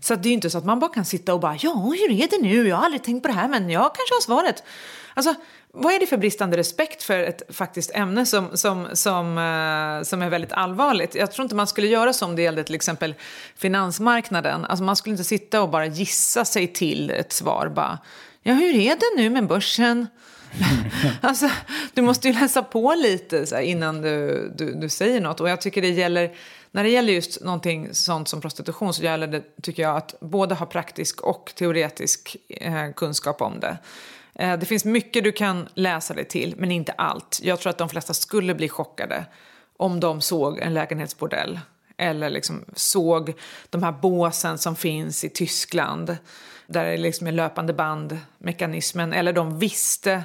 [0.01, 2.11] Så det är ju inte så att man bara kan sitta och bara ja, hur
[2.11, 2.67] är det nu?
[2.67, 4.63] Jag har aldrig tänkt på det här, men jag kanske har svaret.
[5.13, 5.35] Alltså,
[5.71, 10.21] vad är det för bristande respekt för ett faktiskt ämne som, som, som, eh, som
[10.21, 11.15] är väldigt allvarligt?
[11.15, 13.15] Jag tror inte man skulle göra så om det gällde till exempel
[13.55, 14.65] finansmarknaden.
[14.65, 17.71] Alltså man skulle inte sitta och bara gissa sig till ett svar.
[17.75, 17.99] Bara,
[18.43, 20.07] ja, hur är det nu med börsen?
[21.21, 21.49] alltså,
[21.93, 25.39] du måste ju läsa på lite här, innan du, du, du, säger något.
[25.39, 26.35] Och jag tycker det gäller,
[26.71, 30.55] när det gäller just någonting sånt som prostitution så gäller det, tycker jag, att både
[30.55, 33.77] ha praktisk och teoretisk eh, kunskap om det.
[34.35, 37.39] Eh, det finns mycket du kan läsa dig till, men inte allt.
[37.43, 39.25] Jag tror att de flesta skulle bli chockade
[39.77, 41.59] om de såg en lägenhetsbordell
[41.99, 43.33] eller liksom såg
[43.69, 46.17] de här båsen som finns i Tyskland
[46.67, 50.23] där det liksom är löpande band-mekanismen, eller de visste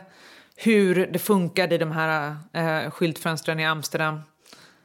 [0.56, 4.20] hur det funkade i de här eh, skyltfönstren i Amsterdam.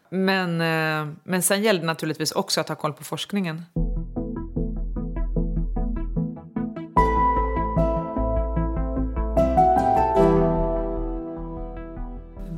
[0.09, 3.65] Men, eh, men sen gällde det naturligtvis också att ha koll på forskningen.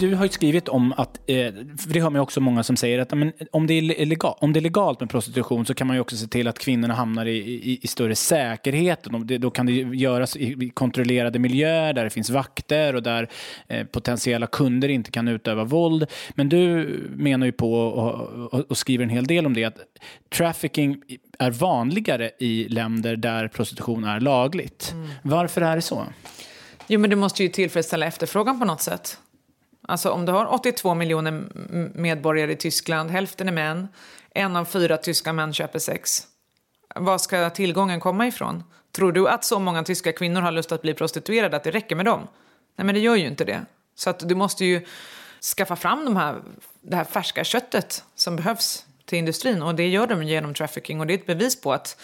[0.01, 1.35] Du har ju skrivit om att, eh,
[1.77, 4.53] för det hör man också många som säger att men, om, det är legal, om
[4.53, 7.25] det är legalt med prostitution så kan man ju också se till att kvinnorna hamnar
[7.25, 9.07] i, i, i större säkerhet.
[9.39, 13.29] Då kan det göras i kontrollerade miljöer där det finns vakter och där
[13.67, 16.05] eh, potentiella kunder inte kan utöva våld.
[16.29, 19.77] Men du menar ju på och, och, och skriver en hel del om det att
[20.29, 21.01] trafficking
[21.39, 24.91] är vanligare i länder där prostitution är lagligt.
[24.93, 25.09] Mm.
[25.21, 26.05] Varför är det så?
[26.87, 29.17] Jo, men det måste ju tillfredsställa efterfrågan på något sätt.
[29.87, 31.43] Alltså om du har 82 miljoner
[31.95, 33.87] medborgare i Tyskland, hälften är män,
[34.29, 36.27] en av fyra tyska män köper sex.
[36.95, 38.63] Var ska tillgången komma ifrån?
[38.91, 41.95] Tror du att så många tyska kvinnor har lust att bli prostituerade att det räcker
[41.95, 42.27] med dem?
[42.75, 43.65] Nej, men det gör ju inte det.
[43.95, 44.85] Så att du måste ju
[45.57, 46.41] skaffa fram de här,
[46.81, 51.07] det här färska köttet som behövs till industrin och det gör de genom trafficking och
[51.07, 52.01] det är ett bevis på att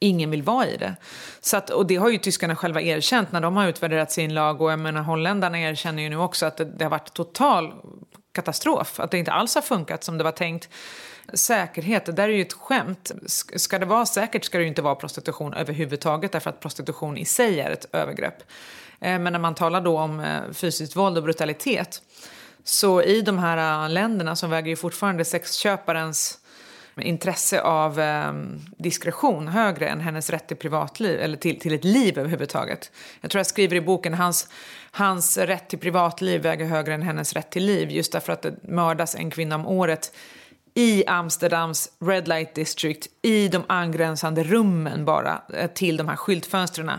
[0.00, 0.96] ingen vill vara i det.
[1.40, 4.60] Så att, och det har ju tyskarna själva erkänt när de har utvärderat sin lag
[4.60, 7.72] och jag menar holländarna erkänner ju nu också att det, det har varit total
[8.32, 10.68] katastrof, att det inte alls har funkat som det var tänkt.
[11.34, 13.12] Säkerhet, det där är ju ett skämt.
[13.56, 17.24] Ska det vara säkert ska det ju inte vara prostitution överhuvudtaget därför att prostitution i
[17.24, 18.42] sig är ett övergrepp.
[19.00, 22.02] Eh, men när man talar då om eh, fysiskt våld och brutalitet
[22.64, 26.38] så i de här eh, länderna så väger ju fortfarande sexköparens
[27.02, 28.32] intresse av eh,
[28.76, 32.92] diskretion högre än hennes rätt till privatliv eller till, till ett liv överhuvudtaget.
[33.20, 34.48] Jag tror jag skriver i boken hans,
[34.90, 38.54] hans rätt till privatliv väger högre än hennes rätt till liv just därför att det
[38.62, 40.12] mördas en kvinna om året
[40.74, 46.90] i Amsterdams Red Light District i de angränsande rummen bara eh, till de här skyltfönstren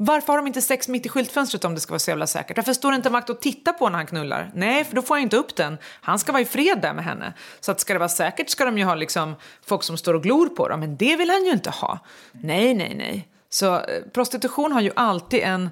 [0.00, 2.56] varför har de inte sex mitt i skyltfönstret om det ska vara så jävla säkert?
[2.56, 4.50] Varför står det inte en vakt och tittar på när han knullar?
[4.54, 5.78] Nej, för då får jag inte upp den.
[6.00, 7.32] Han ska vara i fred där med henne.
[7.60, 9.34] Så att ska det vara säkert ska de ju ha liksom
[9.66, 11.98] folk som står och glor på dem, men det vill han ju inte ha.
[12.32, 13.28] Nej, nej, nej.
[13.50, 15.70] Så eh, prostitution har ju alltid en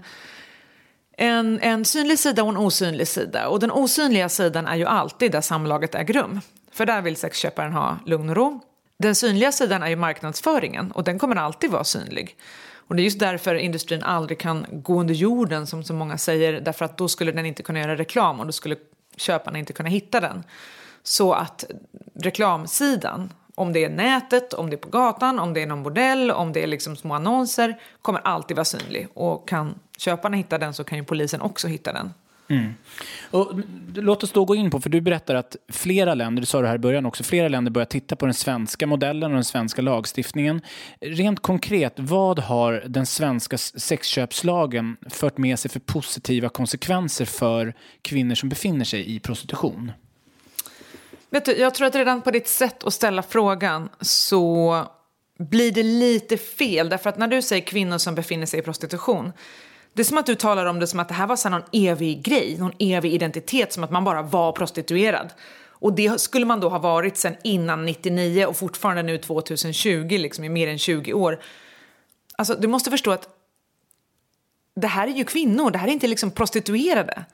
[1.18, 3.48] en, en synlig sida och en osynlig sida.
[3.48, 6.40] Och den osynliga sidan är ju alltid där samlaget äger rum.
[6.72, 8.60] För där vill sexköparen ha lugn och ro.
[8.98, 12.36] Den synliga sidan är ju marknadsföringen och den kommer alltid vara synlig.
[12.86, 16.60] Och det är just därför industrin aldrig kan gå under jorden som så många säger,
[16.60, 18.76] därför att då skulle den inte kunna göra reklam och då skulle
[19.16, 20.44] köparna inte kunna hitta den.
[21.02, 21.64] Så att
[22.14, 26.30] reklamsidan, om det är nätet, om det är på gatan, om det är någon bordell,
[26.30, 29.08] om det är liksom små annonser, kommer alltid vara synlig.
[29.14, 32.12] Och kan köparna hitta den så kan ju polisen också hitta den.
[32.48, 32.74] Mm.
[33.30, 33.52] Och,
[33.94, 36.68] låt oss då gå in på, för du berättar att flera länder, du sa det
[36.68, 39.82] här i början också, flera länder börjar titta på den svenska modellen och den svenska
[39.82, 40.60] lagstiftningen.
[41.00, 48.34] Rent konkret, vad har den svenska sexköpslagen fört med sig för positiva konsekvenser för kvinnor
[48.34, 49.92] som befinner sig i prostitution?
[51.30, 54.86] Vet du, jag tror att redan på ditt sätt att ställa frågan så
[55.38, 56.88] blir det lite fel.
[56.88, 59.32] Därför att när du säger kvinnor som befinner sig i prostitution,
[59.96, 61.62] det är som att du talar om det som att det här var så någon
[61.72, 65.32] evig grej, någon evig identitet, som att man bara var prostituerad.
[65.68, 70.44] Och det skulle man då ha varit sen innan 99 och fortfarande nu 2020, liksom
[70.44, 71.40] i mer än 20 år.
[72.38, 73.28] Alltså, du måste förstå att
[74.74, 77.24] det här är ju kvinnor, det här är inte liksom prostituerade.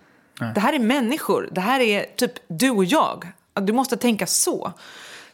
[0.40, 0.53] Nej.
[0.55, 3.33] Det här är människor, det här är typ du och jag.
[3.55, 4.72] Du måste tänka så.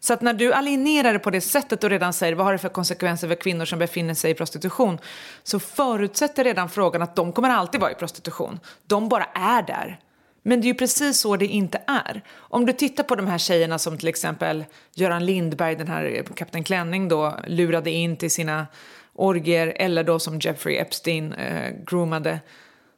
[0.01, 2.59] Så att när du alienerar det på det sättet och redan säger vad har det
[2.59, 4.99] för konsekvenser för kvinnor som befinner sig i prostitution
[5.43, 8.61] så förutsätter redan frågan att de kommer alltid vara i prostitution.
[8.87, 10.01] De bara är där.
[10.43, 12.23] Men det är ju precis så det inte är.
[12.37, 16.65] Om du tittar på de här tjejerna som till exempel Göran Lindberg, den här Kapten
[16.65, 18.67] Klänning då, lurade in till sina
[19.15, 22.41] orger eller då som Jeffrey Epstein eh, groomade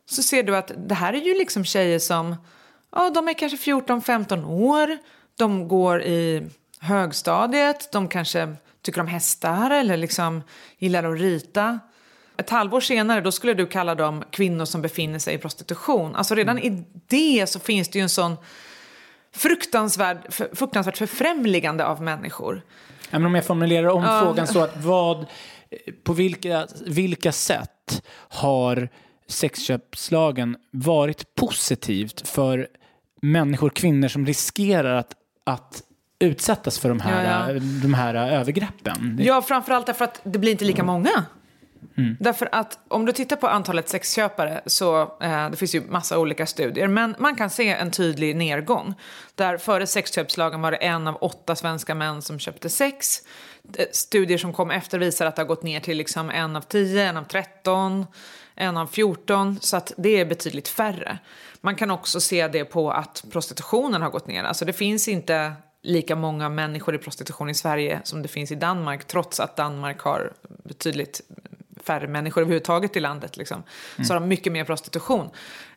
[0.06, 2.36] så ser du att det här är ju liksom tjejer som
[2.92, 4.98] ja, de är kanske 14-15 år,
[5.38, 6.48] de går i
[6.80, 10.42] högstadiet, de kanske tycker om hästar eller liksom
[10.78, 11.78] gillar att rita.
[12.36, 16.16] Ett halvår senare då skulle du kalla dem kvinnor som befinner sig i prostitution.
[16.16, 16.74] Alltså redan mm.
[16.74, 18.36] i det så finns det ju en sån
[19.32, 22.62] fruktansvärd, fruktansvärt förfrämligande av människor.
[23.10, 24.22] Ja, men om jag formulerar om uh.
[24.22, 25.26] frågan så att vad,
[26.04, 28.88] på vilka, vilka sätt har
[29.26, 32.68] sexköpslagen varit positivt för
[33.22, 35.14] människor, kvinnor som riskerar att,
[35.44, 35.82] att
[36.20, 37.60] utsättas för de här, ja, ja.
[37.82, 39.18] De här övergreppen.
[39.22, 41.24] Ja, framförallt därför att det blir inte lika många.
[41.96, 42.16] Mm.
[42.20, 46.46] Därför att om du tittar på antalet sexköpare så eh, det finns ju massa olika
[46.46, 48.94] studier men man kan se en tydlig nedgång.
[49.34, 53.18] Där före sexköpslagen var det en av åtta svenska män som köpte sex.
[53.78, 56.60] Eh, studier som kom efter visar att det har gått ner till liksom en av
[56.60, 58.06] tio, en av tretton,
[58.54, 61.18] en av fjorton så att det är betydligt färre.
[61.60, 64.44] Man kan också se det på att prostitutionen har gått ner.
[64.44, 65.52] Alltså det finns inte
[65.82, 70.00] lika många människor i prostitution i Sverige som det finns i Danmark trots att Danmark
[70.00, 70.32] har
[70.64, 71.20] betydligt
[71.82, 73.36] färre människor överhuvudtaget i landet.
[73.36, 73.62] Liksom.
[73.96, 74.04] Mm.
[74.04, 75.30] Så har de mycket mer prostitution.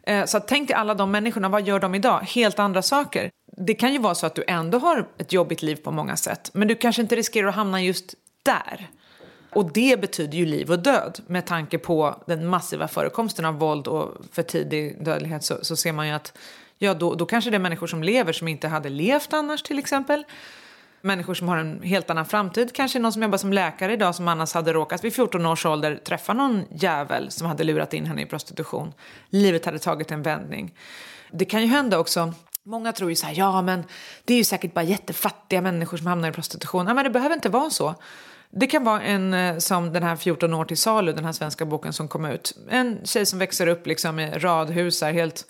[0.03, 2.19] Eh, så tänk dig alla de människorna, vad gör de idag?
[2.19, 3.29] Helt andra saker.
[3.57, 6.49] Det kan ju vara så att du ändå har ett jobbigt liv på många sätt
[6.53, 8.13] men du kanske inte riskerar att hamna just
[8.43, 8.89] där.
[9.55, 11.19] Och det betyder ju liv och död.
[11.27, 15.91] Med tanke på den massiva förekomsten av våld och för tidig dödlighet så, så ser
[15.91, 16.37] man ju att
[16.77, 19.79] ja, då, då kanske det är människor som lever som inte hade levt annars till
[19.79, 20.25] exempel.
[21.01, 22.73] Människor som har en helt annan framtid.
[22.73, 25.95] Kanske någon som jobbar som läkare idag som annars hade råkat vid 14 års ålder
[25.95, 28.93] träffa någon jävel som hade lurat in henne i prostitution.
[29.29, 30.73] Livet hade tagit en vändning.
[31.31, 32.33] Det kan ju hända också
[32.65, 33.83] Många tror ju så här, ja men
[34.25, 36.87] det är ju säkert bara jättefattiga människor som hamnar i prostitution.
[36.87, 37.95] Ja, men det behöver inte vara så.
[38.51, 41.65] Det kan vara en eh, som den här 14 år till salu, den här svenska
[41.65, 42.57] boken som kom ut.
[42.69, 45.45] En tjej som växer upp liksom i radhus, helt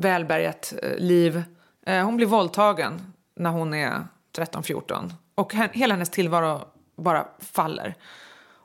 [0.00, 1.42] välbärgat eh, liv.
[1.86, 6.60] Eh, hon blir våldtagen när hon är 13-14 och hela hennes tillvaro
[6.96, 7.94] bara faller.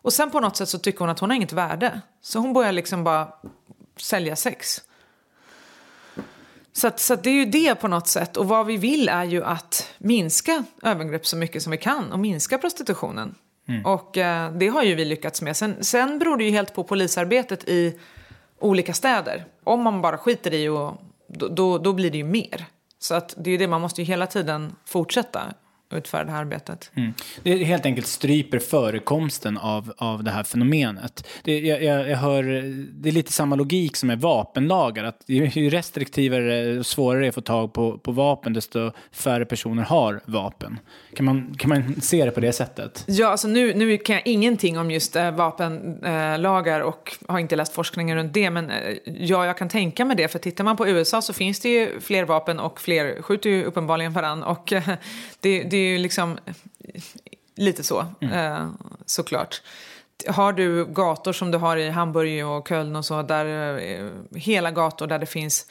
[0.07, 2.01] Och sen på något sätt så tycker hon att hon har inget värde.
[2.21, 3.33] Så hon börjar liksom bara
[3.97, 4.81] sälja sex.
[6.73, 8.37] Så, att, så att det är ju det på något sätt.
[8.37, 12.19] Och vad vi vill är ju att minska övergrepp så mycket som vi kan och
[12.19, 13.35] minska prostitutionen.
[13.67, 13.85] Mm.
[13.85, 15.57] Och eh, det har ju vi lyckats med.
[15.57, 17.99] Sen, sen beror det ju helt på polisarbetet i
[18.59, 19.45] olika städer.
[19.63, 22.65] Om man bara skiter i och då, då, då blir det ju mer.
[22.99, 25.53] Så att det är ju det, man måste ju hela tiden fortsätta
[25.91, 26.91] utföra det här arbetet.
[26.95, 27.13] Mm.
[27.43, 31.27] Det helt enkelt stryper förekomsten av, av det här fenomenet.
[31.43, 32.43] Det, jag, jag, hör,
[32.93, 35.03] det är lite samma logik som med vapenlagar.
[35.03, 39.45] Att ju restriktivare och svårare det är att få tag på, på vapen, desto färre
[39.45, 40.79] personer har vapen.
[41.15, 43.03] Kan man, kan man se det på det sättet?
[43.07, 47.55] Ja, alltså nu, nu kan jag ingenting om just äh, vapenlagar äh, och har inte
[47.55, 48.49] läst forskningen runt det.
[48.49, 50.27] Men äh, ja, jag kan tänka mig det.
[50.27, 53.63] För tittar man på USA så finns det ju fler vapen och fler skjuter ju
[53.63, 54.43] uppenbarligen varann.
[54.43, 54.73] Och
[55.39, 56.37] det, det det är ju liksom
[57.55, 58.33] lite så, mm.
[58.33, 58.69] eh,
[59.05, 59.61] såklart.
[60.27, 64.71] Har du gator som du har i Hamburg och Köln och så, där eh, hela
[64.71, 65.65] gator där det finns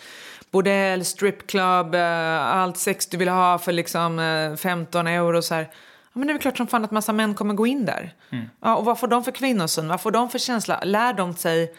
[0.50, 5.62] bordell, stripclub, eh, allt sex du vill ha för liksom eh, 15 euro så här.
[6.12, 8.14] Ja, men det är väl klart som fan att massa män kommer gå in där.
[8.30, 8.44] Mm.
[8.60, 9.88] Ja, och vad får de för kvinnosyn?
[9.88, 10.80] Vad får de för känsla?
[10.84, 11.74] Lär de sig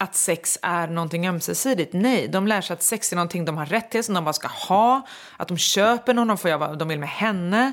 [0.00, 1.92] att sex är någonting ömsesidigt.
[1.92, 4.32] Nej, de lär sig att sex är någonting de har rätt till, som de bara
[4.32, 5.06] ska ha.
[5.36, 7.72] Att de köper någon, de får göra vad de vill med henne.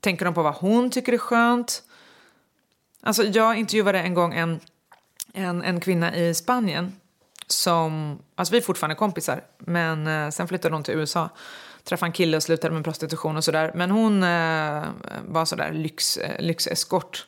[0.00, 1.82] Tänker de på vad hon tycker är skönt?
[3.02, 4.60] Alltså, jag intervjuade en gång en,
[5.32, 6.96] en, en kvinna i Spanien
[7.46, 11.28] som, alltså vi är fortfarande kompisar, men eh, sen flyttade hon till USA.
[11.84, 13.72] Träffade en kille och slutade med prostitution och sådär.
[13.74, 14.84] Men hon eh,
[15.26, 17.26] var sådär lyx, eh, lyxeskort.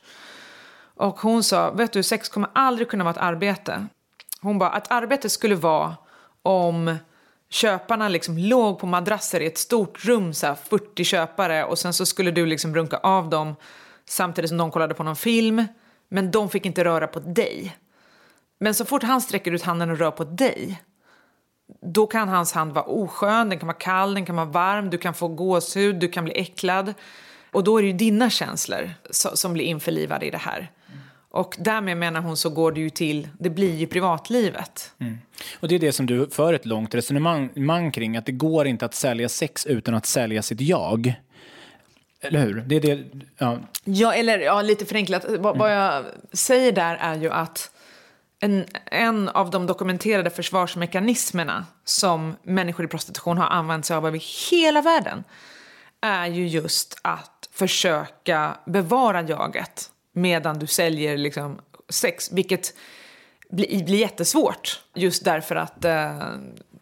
[0.95, 3.87] Och hon sa, vet du, sex kommer aldrig kunna vara ett arbete.
[4.41, 5.97] Hon bara att arbetet skulle vara
[6.43, 6.97] om
[7.51, 11.93] köparna liksom låg på madrasser i ett stort rum, så här 40 köpare och sen
[11.93, 13.57] så skulle du liksom runka av dem
[14.09, 15.67] samtidigt som de kollade på någon film.
[16.09, 17.77] Men de fick inte röra på dig.
[18.61, 20.83] Men så fort han sträcker ut handen och rör på dig
[21.83, 24.99] då kan hans hand vara oskön, den kan vara kall, den kan vara varm, du
[24.99, 26.95] kan få gåshud, du kan bli äcklad.
[27.53, 30.71] Och då är det ju dina känslor som blir införlivade i det här.
[31.31, 34.93] Och därmed menar hon så går det ju till, det blir ju privatlivet.
[34.99, 35.19] Mm.
[35.61, 38.85] Och det är det som du för ett långt resonemang kring, att det går inte
[38.85, 41.15] att sälja sex utan att sälja sitt jag.
[42.21, 42.65] Eller hur?
[42.67, 43.05] Det är det,
[43.39, 43.59] ja.
[43.85, 45.25] ja, eller ja, lite förenklat.
[45.25, 45.43] Mm.
[45.43, 47.71] Vad jag säger där är ju att
[48.41, 54.51] en, en av de dokumenterade försvarsmekanismerna som människor i prostitution har använt sig av över
[54.51, 55.25] hela världen
[56.01, 62.75] är ju just att försöka bevara jaget medan du säljer liksom sex, vilket
[63.51, 66.19] blir, blir jättesvårt just därför att eh,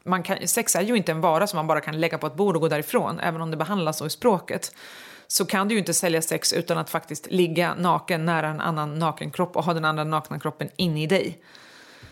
[0.04, 2.34] man kan, sex är ju inte en vara som man bara kan lägga på ett
[2.34, 4.74] bord och gå därifrån, även om det behandlas så i språket.
[5.26, 8.98] Så kan du ju inte sälja sex utan att faktiskt ligga naken nära en annan
[8.98, 11.38] naken kropp och ha den andra nakna kroppen inne i dig.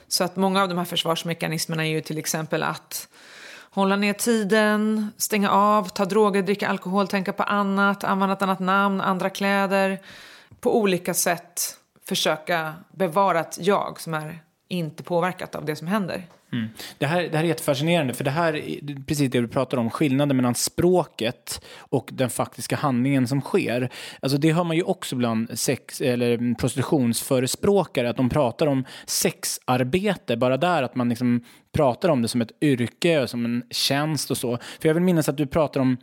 [0.08, 3.08] Så att många av de här försvarsmekanismerna är ju till exempel att
[3.70, 8.60] hålla ner tiden, stänga av, ta droger, dricka alkohol, tänka på annat, använda ett annat
[8.60, 10.00] namn, andra kläder.
[10.60, 14.38] På olika sätt försöka bevara ett jag som är
[14.68, 16.26] inte påverkat av det som händer.
[16.52, 16.68] Mm.
[16.98, 19.90] Det, här, det här är jättefascinerande, för det här är precis det du pratar om,
[19.90, 23.90] skillnaden mellan språket och den faktiska handlingen som sker.
[24.20, 30.36] Alltså det hör man ju också bland sex, eller prostitutionsförespråkare, att de pratar om sexarbete,
[30.36, 34.36] bara där att man liksom pratar om det som ett yrke, som en tjänst och
[34.36, 34.58] så.
[34.80, 35.96] För jag vill minnas att du pratar om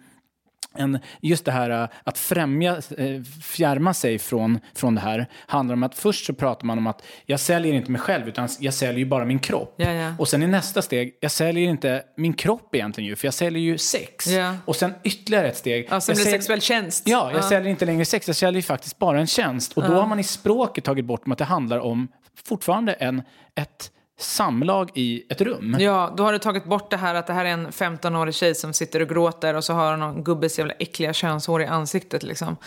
[0.76, 5.74] en, just det här äh, att främja, äh, fjärma sig från, från det här handlar
[5.74, 8.74] om att först så pratar man om att jag säljer inte mig själv utan jag
[8.74, 9.76] säljer ju bara min kropp.
[9.78, 10.16] Ja, ja.
[10.20, 13.62] Och sen i nästa steg, jag säljer inte min kropp egentligen ju, för jag säljer
[13.62, 14.28] ju sex.
[14.28, 14.56] Ja.
[14.66, 15.88] Och sen ytterligare ett steg.
[15.90, 17.04] Ja, sen blir det sexuell tjänst.
[17.08, 19.74] Ja, jag säljer inte längre sex, jag säljer faktiskt bara en tjänst.
[19.74, 22.08] Och då har man i språket tagit bort att det handlar om
[22.46, 23.22] fortfarande en,
[23.56, 25.78] ett samlag i ett rum.
[25.80, 28.56] Ja, då har du tagit bort det här att det här är en 15-årig tjej
[28.56, 32.24] som sitter och gråter och så har hon någon gubbes jävla äckliga könshår i ansiktet
[32.24, 32.58] liksom.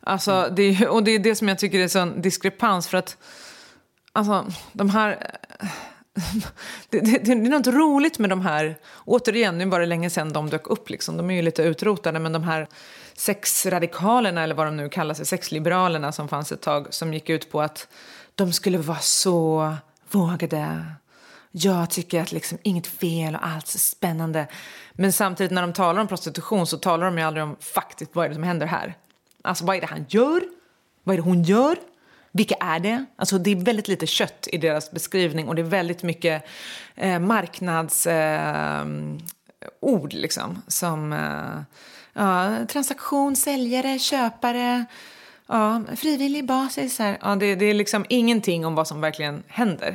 [0.00, 0.54] Alltså, mm.
[0.54, 3.16] det, och det är det som jag tycker är sån diskrepans för att
[4.12, 5.38] alltså de här
[6.90, 10.32] det, det, det, är något roligt med de här, återigen, nu var det länge sedan
[10.32, 11.16] de dök upp, liksom.
[11.16, 12.68] de är ju lite utrotade, men de här
[13.14, 17.50] sexradikalerna, eller vad de nu kallar sig, sexliberalerna som fanns ett tag, som gick ut
[17.52, 17.88] på att
[18.34, 19.74] de skulle vara så
[20.10, 20.84] vågade.
[21.50, 24.46] Jag tycker att liksom inget fel och allt är spännande.
[24.92, 28.24] Men samtidigt när de talar om prostitution så talar de ju aldrig om faktiskt vad
[28.24, 28.94] är det som händer här.
[29.42, 30.42] Alltså vad är det han gör?
[31.04, 31.76] Vad är det hon gör?
[32.32, 33.04] Vilka är det?
[33.16, 36.44] Alltså det är väldigt lite kött i deras beskrivning och det är väldigt mycket
[36.94, 38.12] eh, marknadsord
[39.80, 40.62] eh, liksom.
[40.66, 41.60] Som eh,
[42.12, 44.84] ja, transaktion, säljare, köpare,
[45.48, 46.98] Ja, frivillig basis.
[46.98, 47.18] Här.
[47.22, 49.94] Ja, det, det är liksom ingenting om vad som verkligen händer.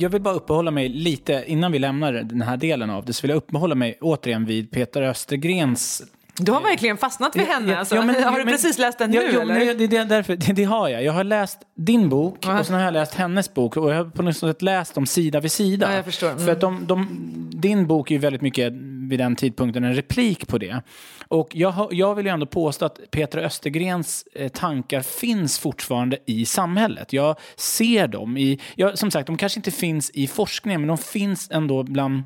[0.00, 3.22] Jag vill bara uppehålla mig lite, innan vi lämnar den här delen av det, så
[3.22, 6.02] vill jag uppehålla mig återigen vid Peter Östergrens
[6.36, 7.78] du har verkligen fastnat vid henne.
[7.78, 7.94] Alltså.
[7.94, 9.16] Ja, men, har du men, precis läst den nu?
[9.16, 9.54] Ja, eller?
[9.54, 11.04] Nej, det, det, därför, det, det, har jag.
[11.04, 12.60] Jag har läst din bok -huh.
[12.60, 13.76] och sen har jag läst hennes bok.
[13.76, 15.86] Och jag har på något sätt läst dem sida vid sida.
[15.90, 16.30] Ja, jag förstår.
[16.30, 16.44] Mm.
[16.44, 17.06] För att de, de,
[17.52, 18.72] din bok är ju väldigt mycket
[19.10, 20.82] vid den tidpunkten en replik på det.
[21.28, 26.46] Och jag, jag vill ju ändå påstå att Peter Östergrens eh, tankar finns fortfarande i
[26.46, 27.12] samhället.
[27.12, 30.98] Jag ser dem i, jag, som sagt, de kanske inte finns i forskningen, men de
[30.98, 32.22] finns ändå bland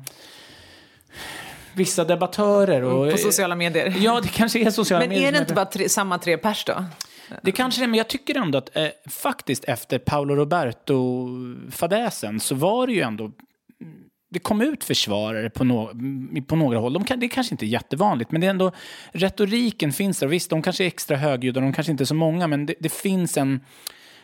[1.73, 2.83] vissa debattörer.
[2.83, 3.95] Och, mm, på sociala medier.
[3.99, 5.25] Ja, det kanske är sociala Men medier.
[5.25, 6.85] Men är det inte bara tre, samma tre pers då?
[7.41, 12.87] Det kanske det, men jag tycker ändå att eh, faktiskt efter Paolo Roberto-fadäsen så var
[12.87, 13.31] det ju ändå
[14.35, 15.89] det kom ut försvarare på, no
[16.47, 16.93] på några håll.
[16.93, 18.71] De kan, det är kanske inte är jättevanligt, men det är ändå,
[19.11, 20.27] retoriken finns där.
[20.27, 22.93] Visst, de kanske är extra högljudda, de kanske inte är så många, men det, det
[22.93, 23.59] finns en...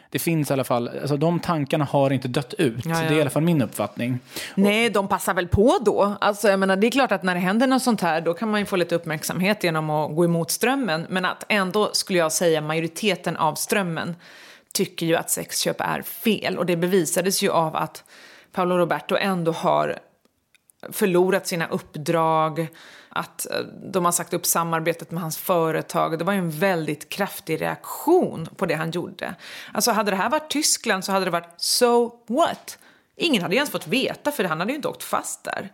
[0.10, 2.86] Det finns i alla fall, alltså de tankarna har inte dött ut.
[2.86, 3.10] Ja, ja.
[3.10, 4.20] Det är i alla fall min uppfattning.
[4.56, 6.18] Nej, de passar väl på då.
[6.22, 8.52] Alltså, jag menar, det är klart att när det händer något sånt här, då kan
[8.52, 11.06] man ju få lite uppmärksamhet genom att gå emot strömmen.
[11.10, 14.16] Men att ändå, skulle jag säga, majoriteten av strömmen
[14.74, 16.58] tycker ju att sexköp är fel.
[16.58, 18.04] Och det bevisades ju av att
[18.52, 20.00] Paolo Roberto ändå har
[20.90, 22.68] förlorat sina uppdrag,
[23.10, 23.60] att eh,
[23.92, 26.20] de har sagt upp samarbetet med hans företag.
[26.20, 29.36] Det var ju en väldigt kraftig reaktion på det han gjorde.
[29.72, 32.78] Alltså hade det här varit Tyskland så hade det varit so what?
[33.16, 35.72] Ingen hade ju ens fått veta för han hade ju inte åkt fast där.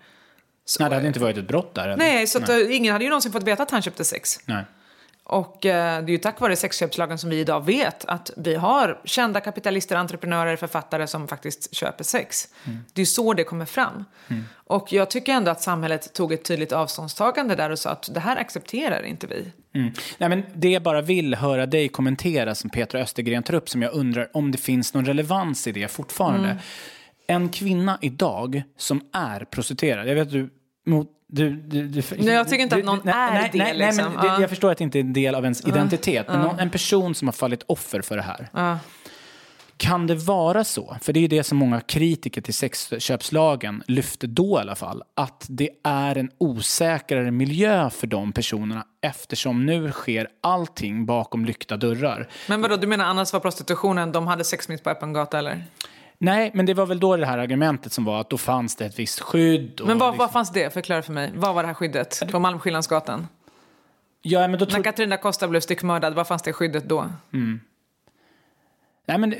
[0.65, 1.83] Så, Nej, det hade inte varit ett brott där.
[1.83, 1.97] eller?
[1.97, 4.39] Nej, så att, eh, ingen hade ju någonsin fått veta att han köpte sex.
[4.45, 4.63] Nej.
[5.29, 9.01] Och eh, det är ju tack vare sexköpslagen som vi idag vet att vi har
[9.03, 12.47] kända kapitalister, entreprenörer, författare som faktiskt köper sex.
[12.63, 14.05] Det är ju så det kommer fram.
[14.53, 18.19] Och jag tycker ändå att samhället tog ett tydligt avståndstagande där och sa att det
[18.19, 19.51] här accepterar inte vi.
[19.73, 19.93] Mm.
[20.17, 23.81] Nej, men det jag bara vill höra dig kommentera som Petra Östergren tar upp som
[23.81, 26.49] jag undrar om det finns någon relevans i det fortfarande.
[26.49, 26.61] Mm.
[27.27, 30.49] En kvinna idag som är prostituerad, jag vet att du
[30.85, 34.05] mot du, du, du, Nej, jag tycker inte att någon är det, Nej, liksom.
[34.05, 34.41] men det, Ja.
[34.41, 36.27] jag förstår att det inte är en del av ens identitet.
[36.27, 38.77] Men någon, en person som har fallit offer för det här.
[39.77, 44.27] Kan det vara så, för det är ju det som många kritiker till sexköpslagen lyfte
[44.27, 49.91] då i alla fall, att det är en osäkrare miljö för de personerna eftersom nu
[49.91, 52.27] sker allting bakom lyckta dörrar.
[52.47, 55.63] Men vadå, du menar annars var prostitutionen, de hade sex mitt på öppen gata eller?
[56.19, 58.85] Nej, men det var väl då det här argumentet som var att då fanns det
[58.85, 59.81] ett visst skydd.
[59.85, 60.73] Men vad, liksom, vad fanns det?
[60.73, 61.31] Förklara för mig.
[61.35, 63.27] Vad var det här skyddet på Malmskillnadsgatan?
[64.21, 64.83] ja, men då När tro...
[64.83, 67.05] Katarina Costa blev styckmördad, vad fanns det skyddet då?
[69.07, 69.35] Nej, men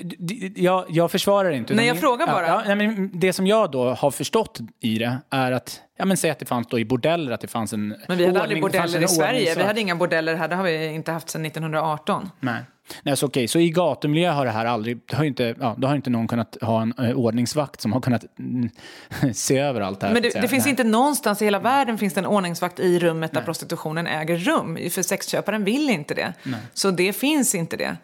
[0.55, 1.73] jag, jag försvarar inte.
[1.73, 2.47] Nej, jag min- frågar ja, bara.
[2.47, 6.17] Ja, nej, men det som jag då har förstått i det är att, ja men
[6.17, 8.41] säg att det fanns då i bordeller att det fanns en Men vi hade ordning,
[8.41, 9.30] aldrig bordeller i Sverige.
[9.32, 9.57] ordningsvakt.
[9.57, 12.30] Vi hade inga bordeller här, det har vi inte haft sedan 1918.
[12.39, 12.61] Nej.
[13.04, 13.48] Nej, så okej.
[13.48, 16.28] Så i gatumiljö har det här aldrig, det har inte, ja, då har inte någon
[16.28, 18.70] kunnat ha en eh, ordningsvakt som har kunnat mm,
[19.34, 20.14] se över allt det här.
[20.14, 20.70] Men det, det finns Nej.
[20.70, 24.78] inte någonstans i hela världen finns det en ordningsvakt i rummet där prostitutionen äger rum.
[24.92, 26.34] För sexköparen vill inte det.
[26.74, 27.98] Så det finns inte det.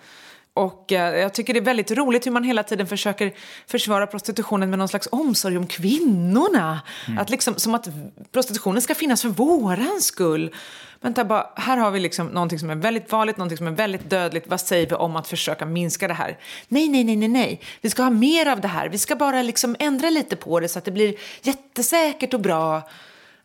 [0.55, 3.33] Och eh, jag tycker det är väldigt roligt hur man hela tiden försöker
[3.67, 6.81] försvara prostitutionen med någon slags omsorg om kvinnorna.
[7.19, 7.87] Att liksom, som att
[8.31, 10.55] prostitutionen ska finnas för våran skull.
[11.01, 14.09] Vänta bara, här har vi liksom någonting som är väldigt farligt, någonting som är väldigt
[14.09, 14.47] dödligt.
[14.47, 16.37] Vad säger vi om att försöka minska det här?
[16.67, 17.61] Nej, nej, nej, nej, nej.
[17.81, 18.89] Vi ska ha mer av det här.
[18.89, 22.81] Vi ska bara liksom ändra lite på det så att det blir jättesäkert och bra.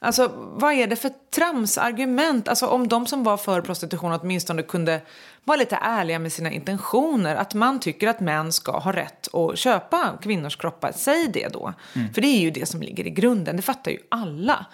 [0.00, 2.48] Alltså, vad är det för tramsargument?
[2.48, 5.00] Alltså, om de som var för prostitution åtminstone kunde
[5.48, 7.36] vara lite ärliga med sina intentioner.
[7.36, 10.92] Att man tycker att män ska ha rätt att köpa kvinnors kroppar.
[10.96, 11.72] Säg det då.
[12.14, 13.56] För det är ju det som ligger i grunden.
[13.56, 14.66] Det fattar ju alla.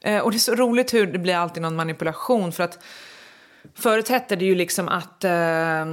[0.00, 2.52] Eh, och det är så roligt hur det blir alltid någon manipulation.
[2.52, 2.78] För att
[3.74, 5.24] förut hette det ju liksom att...
[5.24, 5.86] Eh,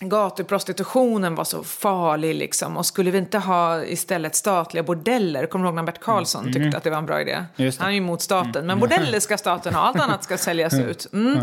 [0.00, 2.76] gatuprostitutionen var så farlig liksom.
[2.76, 5.46] Och skulle vi inte ha istället statliga bordeller?
[5.46, 7.44] Kommer du ihåg när Bert Karlsson tyckte att det var en bra idé?
[7.56, 7.72] Mm.
[7.78, 8.66] Han är ju emot staten.
[8.66, 11.06] Men bordeller ska staten ha, allt annat ska säljas ut.
[11.12, 11.38] Mm.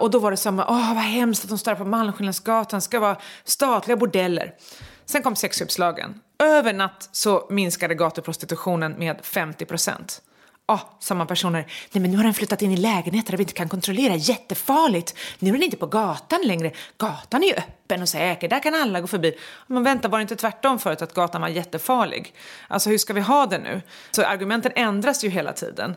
[0.00, 3.16] Och då var det samma, åh vad hemskt att de står på Malmskillnadsgatan, ska vara
[3.44, 4.54] statliga bordeller.
[5.04, 6.20] Sen kom sexköpslagen.
[6.38, 10.22] Över natt så minskade gatuprostitutionen med 50 procent.
[10.68, 11.66] Oh, samma personer.
[11.92, 14.14] Nej men nu har den flyttat in i lägenheter där vi inte kan kontrollera.
[14.14, 15.14] Jättefarligt.
[15.38, 16.72] Nu är den inte på gatan längre.
[16.98, 18.48] Gatan är ju öppen och säker.
[18.48, 19.34] Där kan alla gå förbi.
[19.66, 22.34] Men vänta, var det inte tvärtom förut att gatan var jättefarlig?
[22.68, 23.82] Alltså hur ska vi ha det nu?
[24.10, 25.96] Så argumenten ändras ju hela tiden.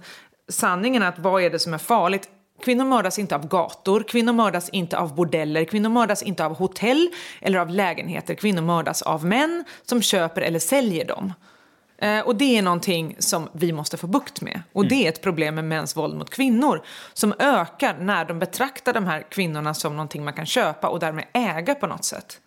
[0.49, 2.29] Sanningen är att vad är det som är farligt?
[2.63, 7.09] Kvinnor mördas inte av gator, kvinnor mördas inte av bordeller, kvinnor mördas inte av hotell
[7.41, 8.35] eller av lägenheter.
[8.35, 11.33] Kvinnor mördas av män som köper eller säljer dem.
[11.97, 14.61] Eh, och det är någonting som vi måste få bukt med.
[14.73, 16.81] Och det är ett problem med mäns våld mot kvinnor
[17.13, 21.25] som ökar när de betraktar de här kvinnorna som någonting man kan köpa och därmed
[21.33, 22.41] äga på något sätt.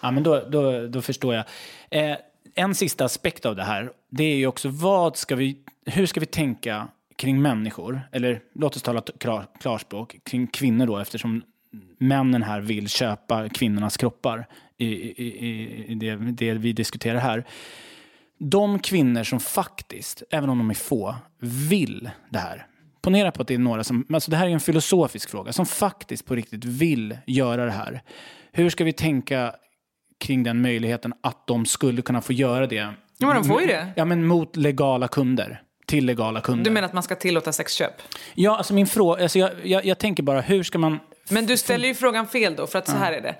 [0.00, 1.44] Ja, men då, då, då förstår jag.
[1.90, 2.16] Eh,
[2.54, 6.20] en sista aspekt av det här, det är ju också vad ska vi, hur ska
[6.20, 11.42] vi tänka kring människor, eller låt oss tala klar, klarspråk, kring kvinnor då, eftersom
[11.98, 14.46] männen här vill köpa kvinnornas kroppar
[14.78, 17.44] i, i, i, i det, det vi diskuterar här.
[18.38, 22.66] De kvinnor som faktiskt, även om de är få, vill det här.
[23.02, 25.66] Ponera på att det är några som, alltså det här är en filosofisk fråga, som
[25.66, 28.02] faktiskt på riktigt vill göra det här.
[28.52, 29.54] Hur ska vi tänka
[30.20, 32.94] kring den möjligheten att de skulle kunna få göra det?
[33.18, 33.92] Ja, men de får ju det.
[33.96, 35.62] Ja, men mot legala kunder.
[35.94, 36.64] Till legala kunder.
[36.64, 38.02] Du menar att man ska tillåta sexköp?
[38.34, 41.56] Ja, alltså min fråga, alltså jag, jag, jag tänker bara hur ska man, Men du
[41.56, 43.34] ställer ju frågan fel då, för att så här är det.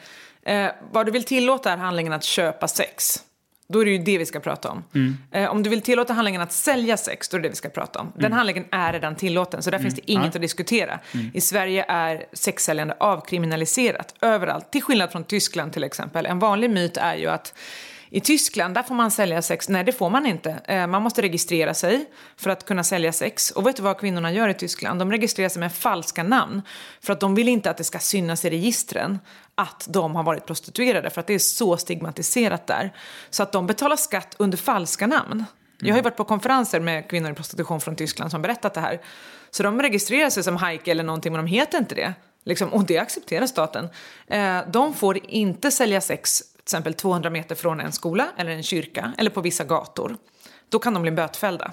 [0.52, 3.22] Eh, vad du vill tillåta är handlingen att köpa sex.
[3.68, 4.84] Då är det ju det vi ska prata om.
[4.94, 5.16] Mm.
[5.32, 7.68] Eh, om du vill tillåta handlingen att sälja sex, då är det det vi ska
[7.68, 8.12] prata om.
[8.16, 10.24] Den handlingen är redan tillåten, så där finns det inget Mm.
[10.24, 10.26] Ja.
[10.26, 10.36] Mm.
[10.36, 10.98] att diskutera.
[11.34, 16.26] I Sverige är sexsäljande avkriminaliserat överallt, till skillnad från Tyskland till exempel.
[16.26, 17.54] En vanlig myt är ju att
[18.14, 19.68] i Tyskland, där får man sälja sex.
[19.68, 20.50] Nej, det får man inte.
[20.64, 22.04] Eh, Man måste registrera sig
[22.36, 23.50] för att kunna sälja sex.
[23.50, 24.98] Och vet du vad kvinnorna gör i Tyskland?
[24.98, 26.62] De registrerar sig med falska namn.
[27.00, 29.18] För att de vill inte att det ska synas i registren
[29.54, 31.10] att de har varit prostituerade.
[31.10, 32.92] För att det är så stigmatiserat där.
[33.30, 35.44] Så att de betalar skatt under falska namn.
[35.78, 38.80] Jag har ju varit på konferenser med kvinnor i prostitution från Tyskland som berättat det
[38.80, 39.00] här.
[39.50, 42.14] Så de registrerar sig som Heike eller någonting, men de heter inte det.
[42.44, 43.88] Liksom, och det accepterar staten.
[44.26, 49.12] Eh, de får inte sälja sex exempel 200 meter från en skola eller en kyrka
[49.18, 50.16] eller på vissa gator.
[50.68, 51.72] Då kan de bli bötfällda.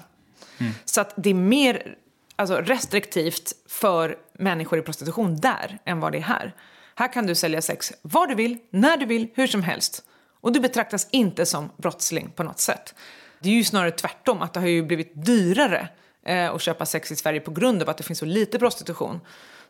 [0.84, 1.96] Så att det är mer
[2.36, 6.54] alltså, restriktivt för människor i prostitution där än vad det är här.
[6.94, 10.02] Här kan du sälja sex var du vill, när du vill, hur som helst.
[10.40, 12.94] Och du betraktas inte som brottsling på något sätt.
[13.40, 15.88] Det är ju snarare tvärtom, att det har ju blivit dyrare
[16.26, 19.20] eh, att köpa sex i Sverige på grund av att det finns så lite prostitution.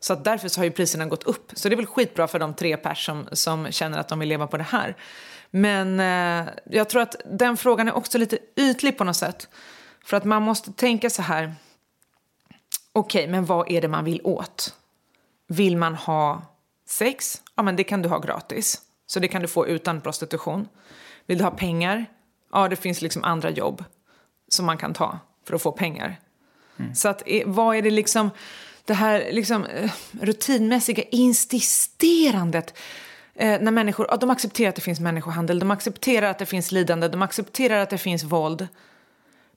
[0.03, 1.51] Så att därför så har ju priserna gått upp.
[1.55, 4.29] Så det är väl skitbra för de tre pers som, som känner att de vill
[4.29, 4.97] leva på det här.
[5.51, 9.49] Men eh, jag tror att den frågan är också lite ytlig på något sätt.
[10.05, 11.55] För att man måste tänka så här.
[12.93, 14.75] Okej, men vad är det man vill åt?
[15.49, 16.43] Vill man ha
[16.89, 17.43] sex?
[17.55, 18.83] Ja, men det kan du ha gratis.
[19.07, 20.69] Så det kan du få utan prostitution.
[21.27, 22.07] Vill du ha pengar?
[22.53, 23.85] Ja, det finns liksom andra jobb
[24.49, 26.21] som man kan ta för att få pengar.
[26.95, 28.31] Så att, eh, vad är det liksom,
[28.85, 32.79] det här liksom, eh, rutinmässiga insisterandet
[33.35, 36.73] eh, när människor, ja, de accepterar att det finns människohandel, de accepterar att det finns
[36.73, 38.69] lidande, de accepterar att det finns våld.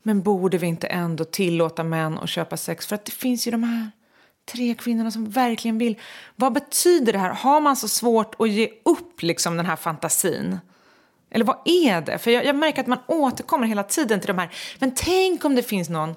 [0.04, 2.88] Men borde vi inte ändå tillåta män att köpa sex?
[2.88, 3.92] För att det finns ju de här
[4.52, 6.00] tre kvinnorna som verkligen vill.
[6.36, 7.30] Vad betyder det här?
[7.30, 10.60] Har man så svårt att ge upp liksom den här fantasin?
[11.30, 12.18] Eller vad är det?
[12.18, 14.50] För jag, jag märker att man återkommer hela tiden till de här,
[14.80, 16.16] men tänk om det finns någon.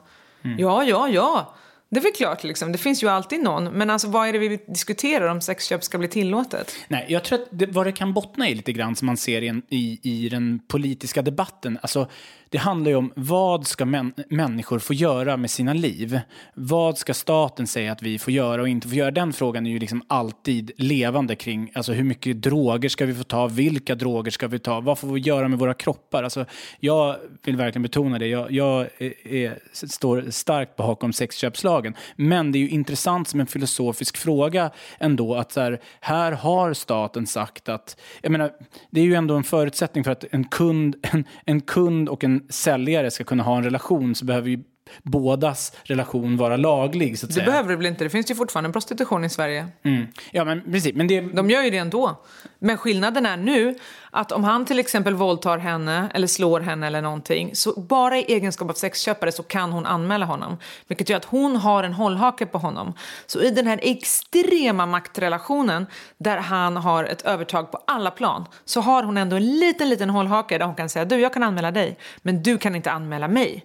[0.59, 1.55] Ja, ja, ja.
[1.91, 2.73] Det är väl klart, liksom.
[2.73, 3.65] det finns ju alltid någon.
[3.65, 6.75] Men alltså, vad är det vi diskuterar om sexköp ska bli tillåtet?
[6.89, 9.43] Nej, jag tror att det, vad det kan bottna i lite grann som man ser
[9.43, 11.79] i, en, i, i den politiska debatten.
[11.83, 12.09] Alltså,
[12.51, 16.21] det handlar ju om vad ska män, människor få göra med sina liv?
[16.55, 19.11] Vad ska staten säga att vi får göra och inte får göra?
[19.11, 23.25] Den frågan är ju liksom alltid levande kring alltså, hur mycket droger ska vi få
[23.25, 23.47] ta?
[23.47, 24.81] Vilka droger ska vi ta?
[24.81, 26.23] Vad får vi göra med våra kroppar?
[26.23, 26.45] Alltså,
[26.81, 28.27] jag vill verkligen betona det.
[28.27, 31.95] Jag, jag är, är, står starkt bakom sexköpslagen.
[32.17, 36.75] Men det är ju intressant som en filosofisk fråga ändå att så här, här har
[36.75, 38.53] staten sagt att, jag menar,
[38.91, 42.38] det är ju ändå en förutsättning för att en kund, en, en kund och en
[42.49, 44.65] säljare ska kunna ha en relation så behöver ju
[45.03, 47.47] bådas relation vara laglig så att Det säga.
[47.47, 48.05] behöver det väl inte?
[48.05, 49.67] Det finns ju fortfarande prostitution i Sverige.
[49.83, 50.07] Mm.
[50.31, 52.23] Ja men precis, men det, De gör ju det ändå.
[52.59, 53.79] Men skillnaden är nu
[54.11, 58.23] att om han till exempel våldtar henne eller slår henne eller någonting så bara i
[58.35, 60.57] egenskap av sexköpare så kan hon anmäla honom.
[60.89, 62.93] Vilket gör att hon har en hållhake på honom.
[63.27, 65.87] Så i den här extrema maktrelationen
[66.19, 70.11] där han har ett övertag på alla plan så har hon ändå en liten, liten
[70.11, 73.29] hållhake där hon kan säga du, jag kan anmäla dig, men du kan inte anmäla
[73.29, 73.65] mig.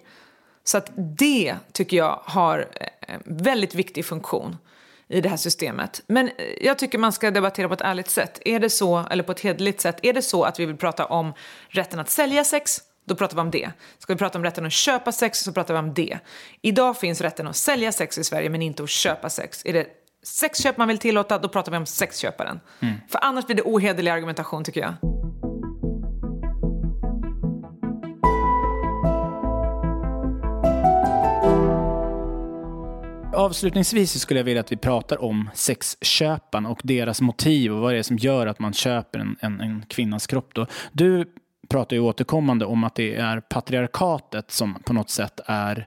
[0.64, 2.68] Så att det tycker jag har
[3.00, 4.56] en väldigt viktig funktion
[5.08, 6.02] i det här systemet.
[6.06, 8.40] Men eh, jag tycker man ska debattera på ett ärligt sätt.
[8.44, 11.06] Är det så, eller på ett hederligt sätt, är det så att vi vill prata
[11.06, 11.32] om
[11.68, 13.70] rätten att sälja sex, då pratar vi om det.
[13.98, 16.18] Ska vi prata om rätten att köpa sex så pratar vi om det.
[16.62, 19.62] Idag finns rätten att sälja sex i Sverige men inte att köpa sex.
[19.64, 19.86] Är det
[20.22, 22.60] sexköp man vill tillåta, då pratar vi om sexköparen.
[23.08, 24.94] För annars blir det ohederlig argumentation tycker jag.
[33.34, 37.98] Avslutningsvis skulle jag vilja att vi pratar om sexköparna och deras motiv och vad det
[37.98, 40.54] är som gör att man köper en, en, en kvinnas kropp.
[40.54, 40.66] Då.
[40.92, 41.24] Du
[41.68, 45.86] pratar ju återkommande om att det är patriarkatet som på något sätt är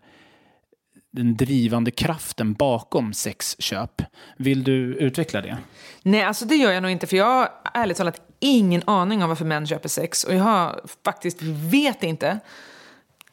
[1.11, 4.01] den drivande kraften bakom sexköp.
[4.37, 5.57] Vill du utveckla det?
[6.03, 7.07] Nej, alltså det gör jag nog inte.
[7.07, 10.23] För jag har ärligt talat ingen aning om varför män köper sex.
[10.23, 12.39] Och jag har faktiskt vet inte.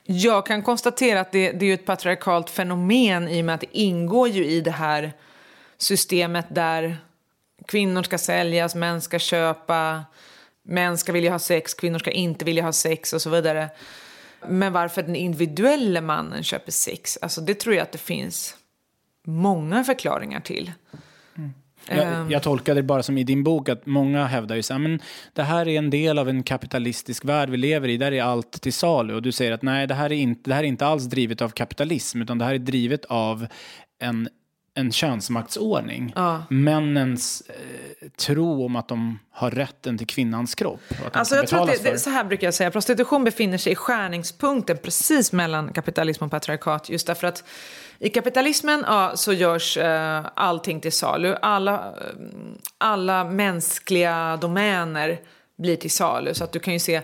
[0.06, 3.78] Jag kan konstatera att det, det är ett patriarkalt fenomen i och med att det
[3.78, 5.12] ingår ju i det här
[5.76, 6.96] systemet där
[7.66, 10.04] kvinnor ska säljas, män ska köpa,
[10.62, 13.68] män ska vilja ha sex, kvinnor ska inte vilja ha sex och så vidare.
[14.48, 18.56] Men varför den individuella mannen köper sex, alltså det tror jag att det finns
[19.22, 20.72] många förklaringar till.
[21.88, 22.30] Jag, Ehm.
[22.30, 25.00] jag tolkar det bara som i din bok att många hävdar ju så här, men
[25.32, 28.62] det här är en del av en kapitalistisk värld vi lever i, där är allt
[28.62, 29.14] till salu.
[29.14, 31.42] Och du säger att nej, det här är inte, det här är inte alls drivet
[31.42, 33.46] av kapitalism, utan det här är drivet av
[34.02, 34.28] en
[34.74, 36.14] en könsmaktsordning.
[36.48, 40.80] Männens eh, tro om att de har rätten till kvinnans kropp.
[41.12, 43.76] Alltså jag tror att det, det, så här brukar jag säga, prostitution befinner sig i
[43.76, 46.90] skärningspunkten precis mellan kapitalism och patriarkat.
[46.90, 47.44] Just därför att
[47.98, 51.36] i kapitalismen ja, så görs eh, allting till salu.
[51.42, 51.84] Alla, eh,
[52.78, 55.20] alla mänskliga domäner
[55.58, 56.34] blir till salu.
[56.34, 57.02] Så att du kan ju se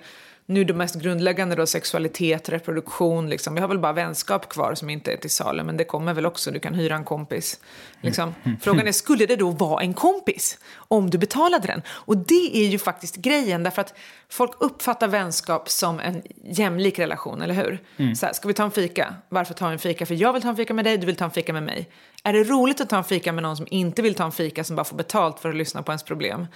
[0.50, 3.30] nu det mest grundläggande då, sexualitet, reproduktion.
[3.30, 3.54] Liksom.
[3.54, 6.26] Vi har väl bara vänskap kvar som inte är till salu, men det kommer väl
[6.26, 6.50] också.
[6.50, 7.60] Du kan hyra en kompis.
[8.00, 8.34] Liksom.
[8.60, 11.82] Frågan är, skulle det då vara en kompis om du betalade den?
[11.88, 13.94] Och det är ju faktiskt grejen, därför att
[14.28, 17.78] folk uppfattar vänskap som en jämlik relation, eller hur?
[18.14, 19.14] Så här, ska vi ta en fika?
[19.28, 20.06] Varför ta en fika?
[20.06, 21.90] För jag vill ta en fika med dig, du vill ta en fika med mig.
[22.22, 24.64] Är det roligt att ta en fika med någon som inte vill ta en fika,
[24.64, 26.46] som bara får betalt för att lyssna på ens problem?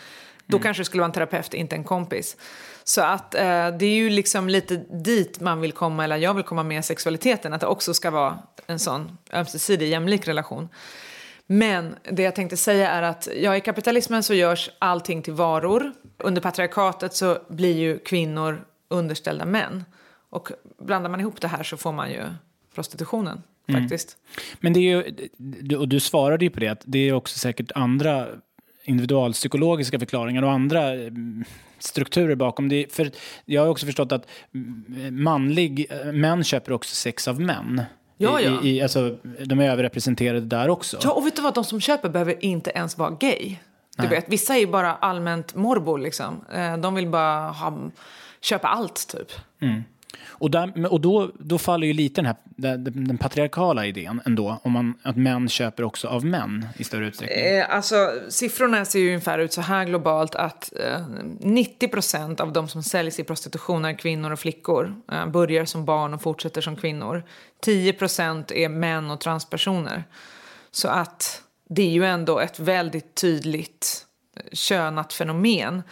[0.46, 2.36] Då kanske det skulle vara en terapeut, inte en kompis.
[2.84, 6.44] Så att eh, det är ju liksom lite dit man vill komma, eller jag vill
[6.44, 10.68] komma med sexualiteten, att det också ska vara en sån ömsesidig jämlik relation.
[11.46, 15.92] Men det jag tänkte säga är att ja, i kapitalismen så görs allting till varor.
[16.18, 19.84] Under patriarkatet så blir ju kvinnor underställda män.
[20.30, 22.22] Och blandar man ihop det här så får man ju
[22.74, 24.16] prostitutionen faktiskt.
[24.60, 27.72] Men det är ju, och du svarade ju på det, att det är också säkert
[27.74, 28.28] andra
[28.84, 31.44] individualpsykologiska förklaringar och andra mm,
[31.78, 32.92] strukturer bakom det.
[32.92, 33.10] För
[33.44, 37.82] jag har också förstått att mm, manlig, eh, män köper också sex av män.
[38.16, 38.62] Ja, I, ja.
[38.62, 40.98] I, alltså, de är överrepresenterade där också.
[41.02, 41.54] Ja, och vet du vad?
[41.54, 43.56] De som köper behöver inte ens vara gay.
[43.96, 46.44] Du vet, vissa är ju bara allmänt morbo liksom.
[46.54, 47.90] Eh, De vill bara ha,
[48.40, 49.32] köpa allt typ.
[50.26, 54.60] Och, där, och då, då faller ju lite den här den, den patriarkala idén ändå,
[54.62, 57.44] om man, att män köper också av män i större utsträckning.
[57.44, 61.06] Eh, alltså, siffrorna ser ju ungefär ut så här globalt att eh,
[61.40, 64.94] 90% av de som säljs i prostitution är kvinnor och flickor.
[65.12, 67.22] Eh, börjar som barn och fortsätter som kvinnor.
[67.66, 70.04] 10% är män och transpersoner.
[70.70, 74.06] Så att det är ju ändå ett väldigt tydligt
[74.36, 75.82] eh, könat fenomen.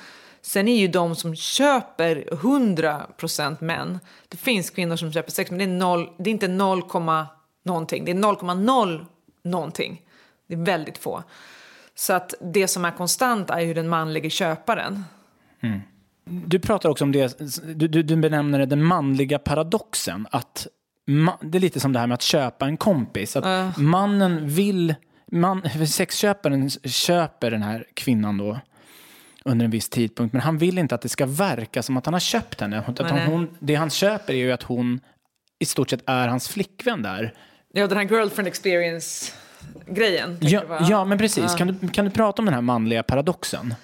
[0.42, 3.98] Sen är ju de som köper 100% män.
[4.28, 6.82] Det finns kvinnor som köper sex, men det är, noll, det är inte 0,
[7.64, 8.04] någonting.
[8.04, 9.06] Det är 0,0
[9.42, 10.02] någonting.
[10.46, 11.22] Det är väldigt få.
[11.94, 15.04] Så att det som är konstant är ju den manliga köparen.
[16.24, 17.38] Du pratar också om det,
[17.74, 20.26] du, du, du benämner det den manliga paradoxen.
[20.30, 20.66] Att
[21.06, 23.36] ma, det är lite som det här med att köpa en kompis.
[23.36, 24.94] Att mannen vill,
[25.32, 28.60] man, sexköparen köper den här kvinnan då
[29.44, 30.32] under en viss tidpunkt.
[30.32, 32.84] Men han vill inte att det ska verka som att han har köpt henne.
[32.98, 33.26] Nej.
[33.26, 35.00] hon, det han köper är ju att hon
[35.58, 37.34] i stort sett är hans flickvän där.
[37.72, 40.38] Ja, den här girlfriend experience-grejen.
[40.40, 41.54] tänker Ja, ja men precis.
[41.54, 43.74] Kan, du, kan du prata om den här manliga paradoxen?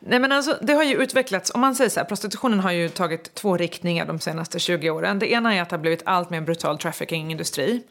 [0.00, 2.88] Nej, men alltså, det har ju utvecklats, om man säger så här, prostitutionen har ju
[2.88, 5.18] tagit två riktningar de senaste 20 åren.
[5.18, 7.82] Det ena är att det har blivit allt mer brutal trafficking-industri.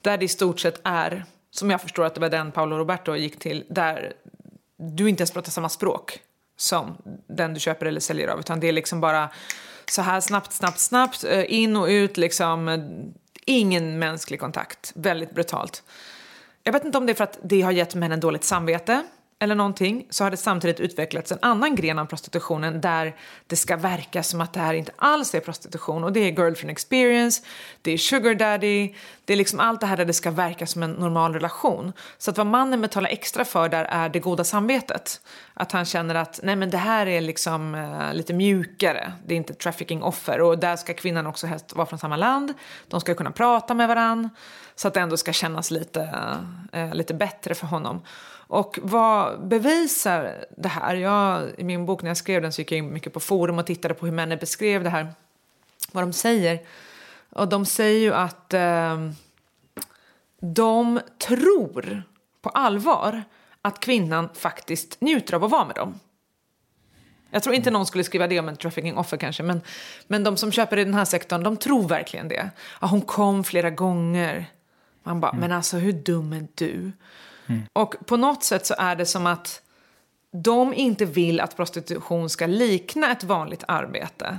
[0.00, 3.16] Där det i stort sett är, som jag förstår att det var den Paolo Roberto
[3.16, 4.12] gick till, där
[4.78, 6.20] du inte ens pratar samma språk
[6.56, 6.96] som
[7.26, 8.40] den du köper eller säljer av.
[8.40, 9.30] Utan det är liksom bara
[9.90, 12.84] så här snabbt, snabbt, snabbt, eh, in och ut liksom.
[13.46, 15.82] Ingen mänsklig kontakt, väldigt brutalt.
[16.62, 19.02] Jag vet inte om det är för att det har gett männen dåligt samvete
[19.44, 23.16] eller någonting, så har det samtidigt utvecklats en annan gren av prostitutionen där
[23.46, 26.04] det ska verka som att det här inte alls är prostitution.
[26.04, 27.42] Och det är girlfriend experience,
[27.82, 30.82] det är sugar daddy, det är liksom allt det här där det ska verka som
[30.82, 31.92] en normal relation.
[32.18, 35.20] Så att vad mannen betalar extra för där är det goda samvetet.
[35.54, 39.36] Att han känner att nej men det här är liksom uh, lite mjukare, det är
[39.36, 40.40] inte trafficking-offer.
[40.40, 42.54] Och där ska kvinnan också helst vara från samma land,
[42.88, 44.30] de ska kunna prata med varann.
[44.76, 46.00] Så att det ändå ska kännas lite,
[46.76, 48.02] uh, lite bättre för honom.
[48.54, 50.94] Och vad bevisar det här?
[50.94, 53.58] Jag, I min bok när jag skrev den så gick jag in mycket på forum
[53.58, 55.14] och tittade på hur männen beskrev det här.
[55.92, 56.60] Vad de säger.
[57.30, 59.10] Och de säger ju att eh,
[60.40, 62.02] de tror
[62.42, 63.22] på allvar
[63.62, 66.00] att kvinnan faktiskt njuter av att vara med dem.
[67.30, 69.60] Jag tror inte någon skulle skriva det om en trafficking offer kanske, men,
[70.06, 72.50] men de som köper i den här sektorn, de tror verkligen det.
[72.80, 74.46] Ja, hon kom flera gånger.
[75.02, 76.92] Man bara, men alltså hur dum är du?
[77.46, 77.62] Mm.
[77.72, 79.62] Och på något sätt så är det som att
[80.32, 84.38] de inte vill att prostitution ska likna ett vanligt arbete.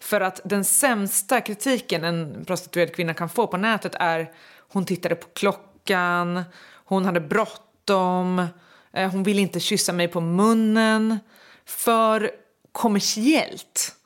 [0.00, 4.30] För att den sämsta kritiken en prostituerad kvinna kan få på nätet är
[4.72, 6.42] hon tittade på klockan,
[6.84, 8.46] hon hade bråttom,
[8.92, 11.18] eh, hon ville inte kyssa mig på munnen.
[11.64, 12.30] För
[12.72, 13.96] kommersiellt.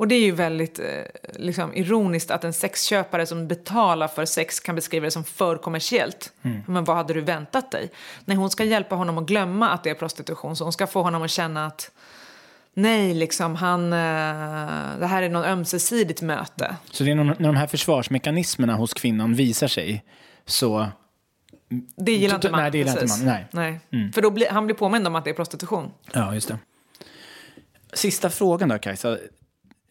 [0.00, 0.86] Och det är ju väldigt eh,
[1.34, 6.32] liksom, ironiskt att en sexköpare som betalar för sex kan beskriva det som för kommersiellt.
[6.66, 7.90] Men vad hade du väntat dig?
[8.24, 10.56] Nej, hon ska hjälpa honom att glömma att det är prostitution.
[10.56, 11.90] Så hon ska få honom att känna att
[12.74, 16.76] nej, liksom han, eh, det här är något ömsesidigt möte.
[16.90, 20.04] Så det är när när de här försvarsmekanismerna hos kvinnan visar sig
[20.46, 20.88] så
[21.96, 22.60] Det gillar inte man.
[22.60, 23.24] Nej, det gillar inte precis.
[23.24, 23.26] man.
[23.26, 23.46] Nej.
[23.52, 23.80] Mm.
[23.90, 24.12] Nej.
[24.12, 25.90] För då blir, han blir påmind om att det är prostitution.
[26.12, 26.58] Ja, just det.
[27.92, 29.18] Sista frågan då, Kajsa.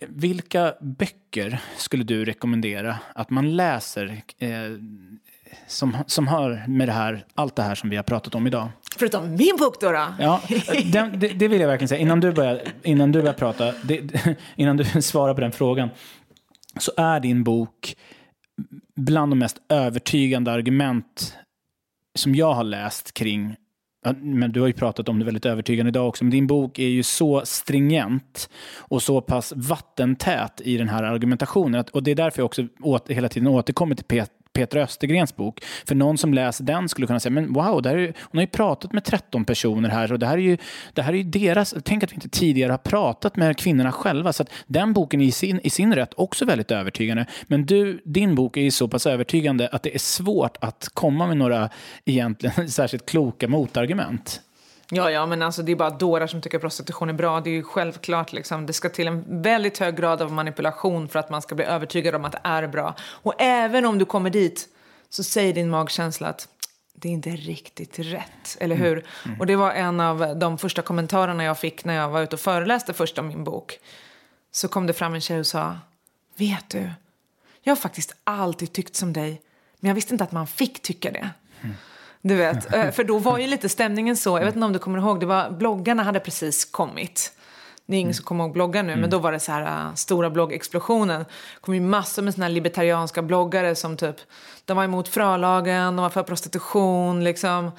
[0.07, 4.49] Vilka böcker skulle du rekommendera att man läser eh,
[5.67, 8.69] som, som har med det här, allt det här som vi har pratat om idag?
[8.97, 9.91] Förutom min bok då.
[9.91, 10.07] då.
[10.19, 10.41] Ja,
[10.91, 12.01] det, det vill jag verkligen säga.
[12.01, 14.25] Innan du börjar, innan du börjar prata, det,
[14.55, 15.89] innan du svarar på den frågan,
[16.77, 17.95] så är din bok
[18.95, 21.37] bland de mest övertygande argument
[22.15, 23.55] som jag har läst kring
[24.05, 26.79] Ja, men du har ju pratat om det väldigt övertygande idag också, men din bok
[26.79, 31.79] är ju så stringent och så pass vattentät i den här argumentationen.
[31.79, 34.38] Att, och det är därför jag också åter, hela tiden återkommer till Peter.
[34.53, 35.63] Peter Östergrens bok.
[35.85, 38.41] För någon som läser den skulle kunna säga, men wow, det här är, hon har
[38.41, 40.57] ju pratat med 13 personer här och det här är ju,
[40.93, 44.33] det här är ju deras, tänk att vi inte tidigare har pratat med kvinnorna själva.
[44.33, 47.25] Så att den boken är i sin, i sin rätt också väldigt övertygande.
[47.47, 51.27] Men du, din bok är ju så pass övertygande att det är svårt att komma
[51.27, 51.69] med några
[52.05, 54.41] egentligen särskilt kloka motargument.
[54.91, 57.41] Ja, ja, men alltså det är bara dårar som tycker prostitution är bra.
[57.41, 58.65] Det är ju självklart liksom.
[58.65, 62.15] Det ska till en väldigt hög grad av manipulation för att man ska bli övertygad
[62.15, 62.95] om att det är bra.
[63.01, 64.67] Och även om du kommer dit
[65.09, 66.47] så säger din magkänsla att
[66.93, 68.91] det är inte riktigt rätt, eller hur?
[68.97, 69.05] Mm.
[69.25, 69.39] Mm.
[69.39, 72.39] Och det var en av de första kommentarerna jag fick när jag var ute och
[72.39, 73.79] föreläste först om min bok.
[74.51, 75.77] Så kom det fram en tjej och sa,
[76.35, 76.89] vet du,
[77.61, 79.41] jag har faktiskt alltid tyckt som dig,
[79.79, 81.29] men jag visste inte att man fick tycka det.
[81.61, 81.75] Mm.
[82.21, 84.79] Du vet, eh, för då var ju lite stämningen så, jag vet inte om du
[84.79, 87.33] kommer ihåg, det var, bloggarna hade precis kommit.
[87.85, 89.01] Det är ingen som kommer ihåg bloggar nu, mm.
[89.01, 91.19] men då var det så här uh, stora bloggexplosionen.
[91.19, 94.15] Det kom ju massor med såna här libertarianska bloggare som typ,
[94.65, 97.71] de var emot frölagen, de var för prostitution liksom.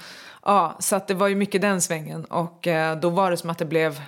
[0.43, 3.51] Ja, så att det var ju mycket den svängen och uh, då var det som
[3.51, 4.01] att det blev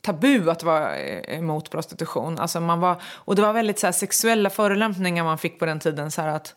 [0.00, 2.38] tabu att vara emot prostitution.
[2.38, 5.80] Alltså man var, och det var väldigt så här, sexuella förolämpningar man fick på den
[5.80, 6.10] tiden.
[6.10, 6.54] Så här, att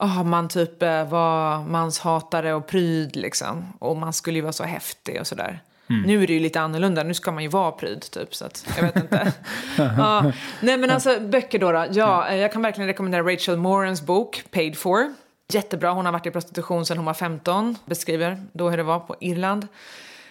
[0.00, 3.72] oh, man typ eh, var manshatare och pryd liksom.
[3.78, 5.62] Och man skulle ju vara så häftig och sådär.
[5.90, 6.02] Mm.
[6.02, 8.34] Nu är det ju lite annorlunda, nu ska man ju vara pryd typ.
[8.34, 9.32] Så att, jag vet inte.
[9.76, 10.32] ja.
[10.60, 11.86] Nej men alltså böcker då, då.
[11.90, 15.14] Ja, eh, jag kan verkligen rekommendera Rachel Morans bok Paid For.
[15.52, 17.76] Jättebra, hon har varit i prostitution sedan hon var 15.
[17.84, 19.68] Beskriver då hur det var på Irland.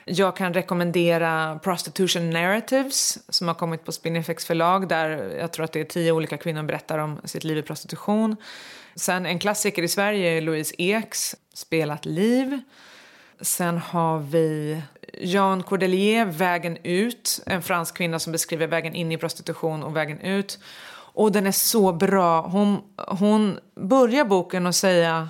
[0.06, 5.72] Jag kan rekommendera Prostitution Narratives som har kommit på Spinifex förlag där jag tror att
[5.72, 8.36] det är tio olika kvinnor berättar om sitt liv i prostitution.
[9.00, 12.62] Sen en klassiker i Sverige är Louise Eks Spelat liv.
[13.42, 14.82] Sen har vi
[15.14, 17.42] Jean Cordelier, Vägen ut.
[17.46, 20.60] En fransk kvinna som beskriver vägen in i prostitution och vägen ut.
[20.92, 22.42] Och den är så bra.
[22.42, 25.30] Hon, hon börjar boken och säga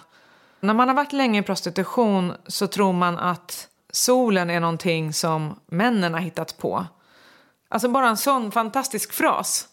[0.59, 5.59] när man har varit länge i prostitution så tror man att solen är någonting som
[5.67, 6.85] männen har hittat på.
[7.69, 9.68] Alltså bara en sån fantastisk fras.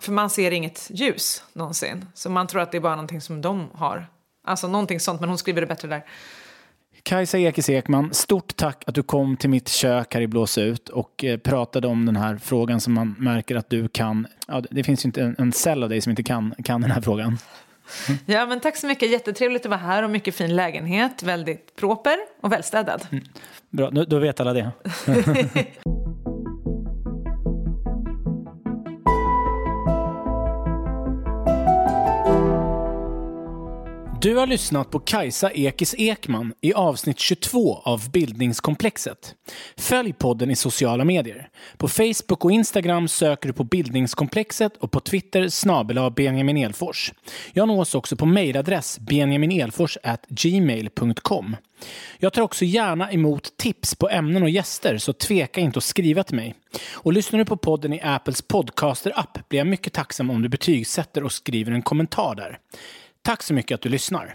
[0.00, 2.06] För man ser inget ljus någonsin.
[2.14, 4.06] Så man tror att det är bara någonting som de har.
[4.46, 6.04] Alltså någonting sånt, men hon skriver det bättre där.
[7.02, 10.88] Kajsa Ekis Ekman, stort tack att du kom till mitt kök här i Blås ut
[10.88, 14.26] och eh, pratade om den här frågan som man märker att du kan.
[14.48, 16.90] Ja, det finns ju inte en, en cell av dig som inte kan, kan den
[16.90, 17.26] här frågan.
[17.26, 17.38] Mm.
[18.26, 19.10] Ja, men tack så mycket.
[19.10, 21.22] Jättetrevligt att vara här och mycket fin lägenhet.
[21.22, 23.06] Väldigt proper och välstädad.
[23.12, 23.24] Mm.
[23.70, 24.70] Bra, då vet alla det.
[34.24, 39.34] Du har lyssnat på Kajsa Ekis Ekman i avsnitt 22 av Bildningskomplexet.
[39.76, 41.48] Följ podden i sociala medier.
[41.76, 47.12] På Facebook och Instagram söker du på Bildningskomplexet och på Twitter snabel Benjamin Elfors.
[47.52, 51.56] Jag nås också på mejladress benjaminelfors@gmail.com.
[52.18, 56.22] Jag tar också gärna emot tips på ämnen och gäster, så tveka inte att skriva
[56.22, 56.54] till mig.
[56.92, 61.24] Och lyssnar du på podden i Apples podcaster-app blir jag mycket tacksam om du betygsätter
[61.24, 62.58] och skriver en kommentar där.
[63.26, 64.34] Tack så mycket att du lyssnar.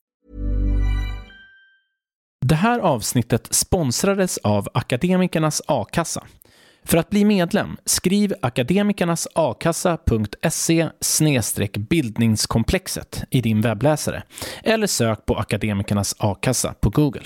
[2.45, 6.23] Det här avsnittet sponsrades av Akademikernas a-kassa.
[6.83, 10.89] För att bli medlem, skriv akademikernasakassa.se
[11.77, 14.23] bildningskomplexet i din webbläsare
[14.63, 17.23] eller sök på Akademikernas a-kassa på Google.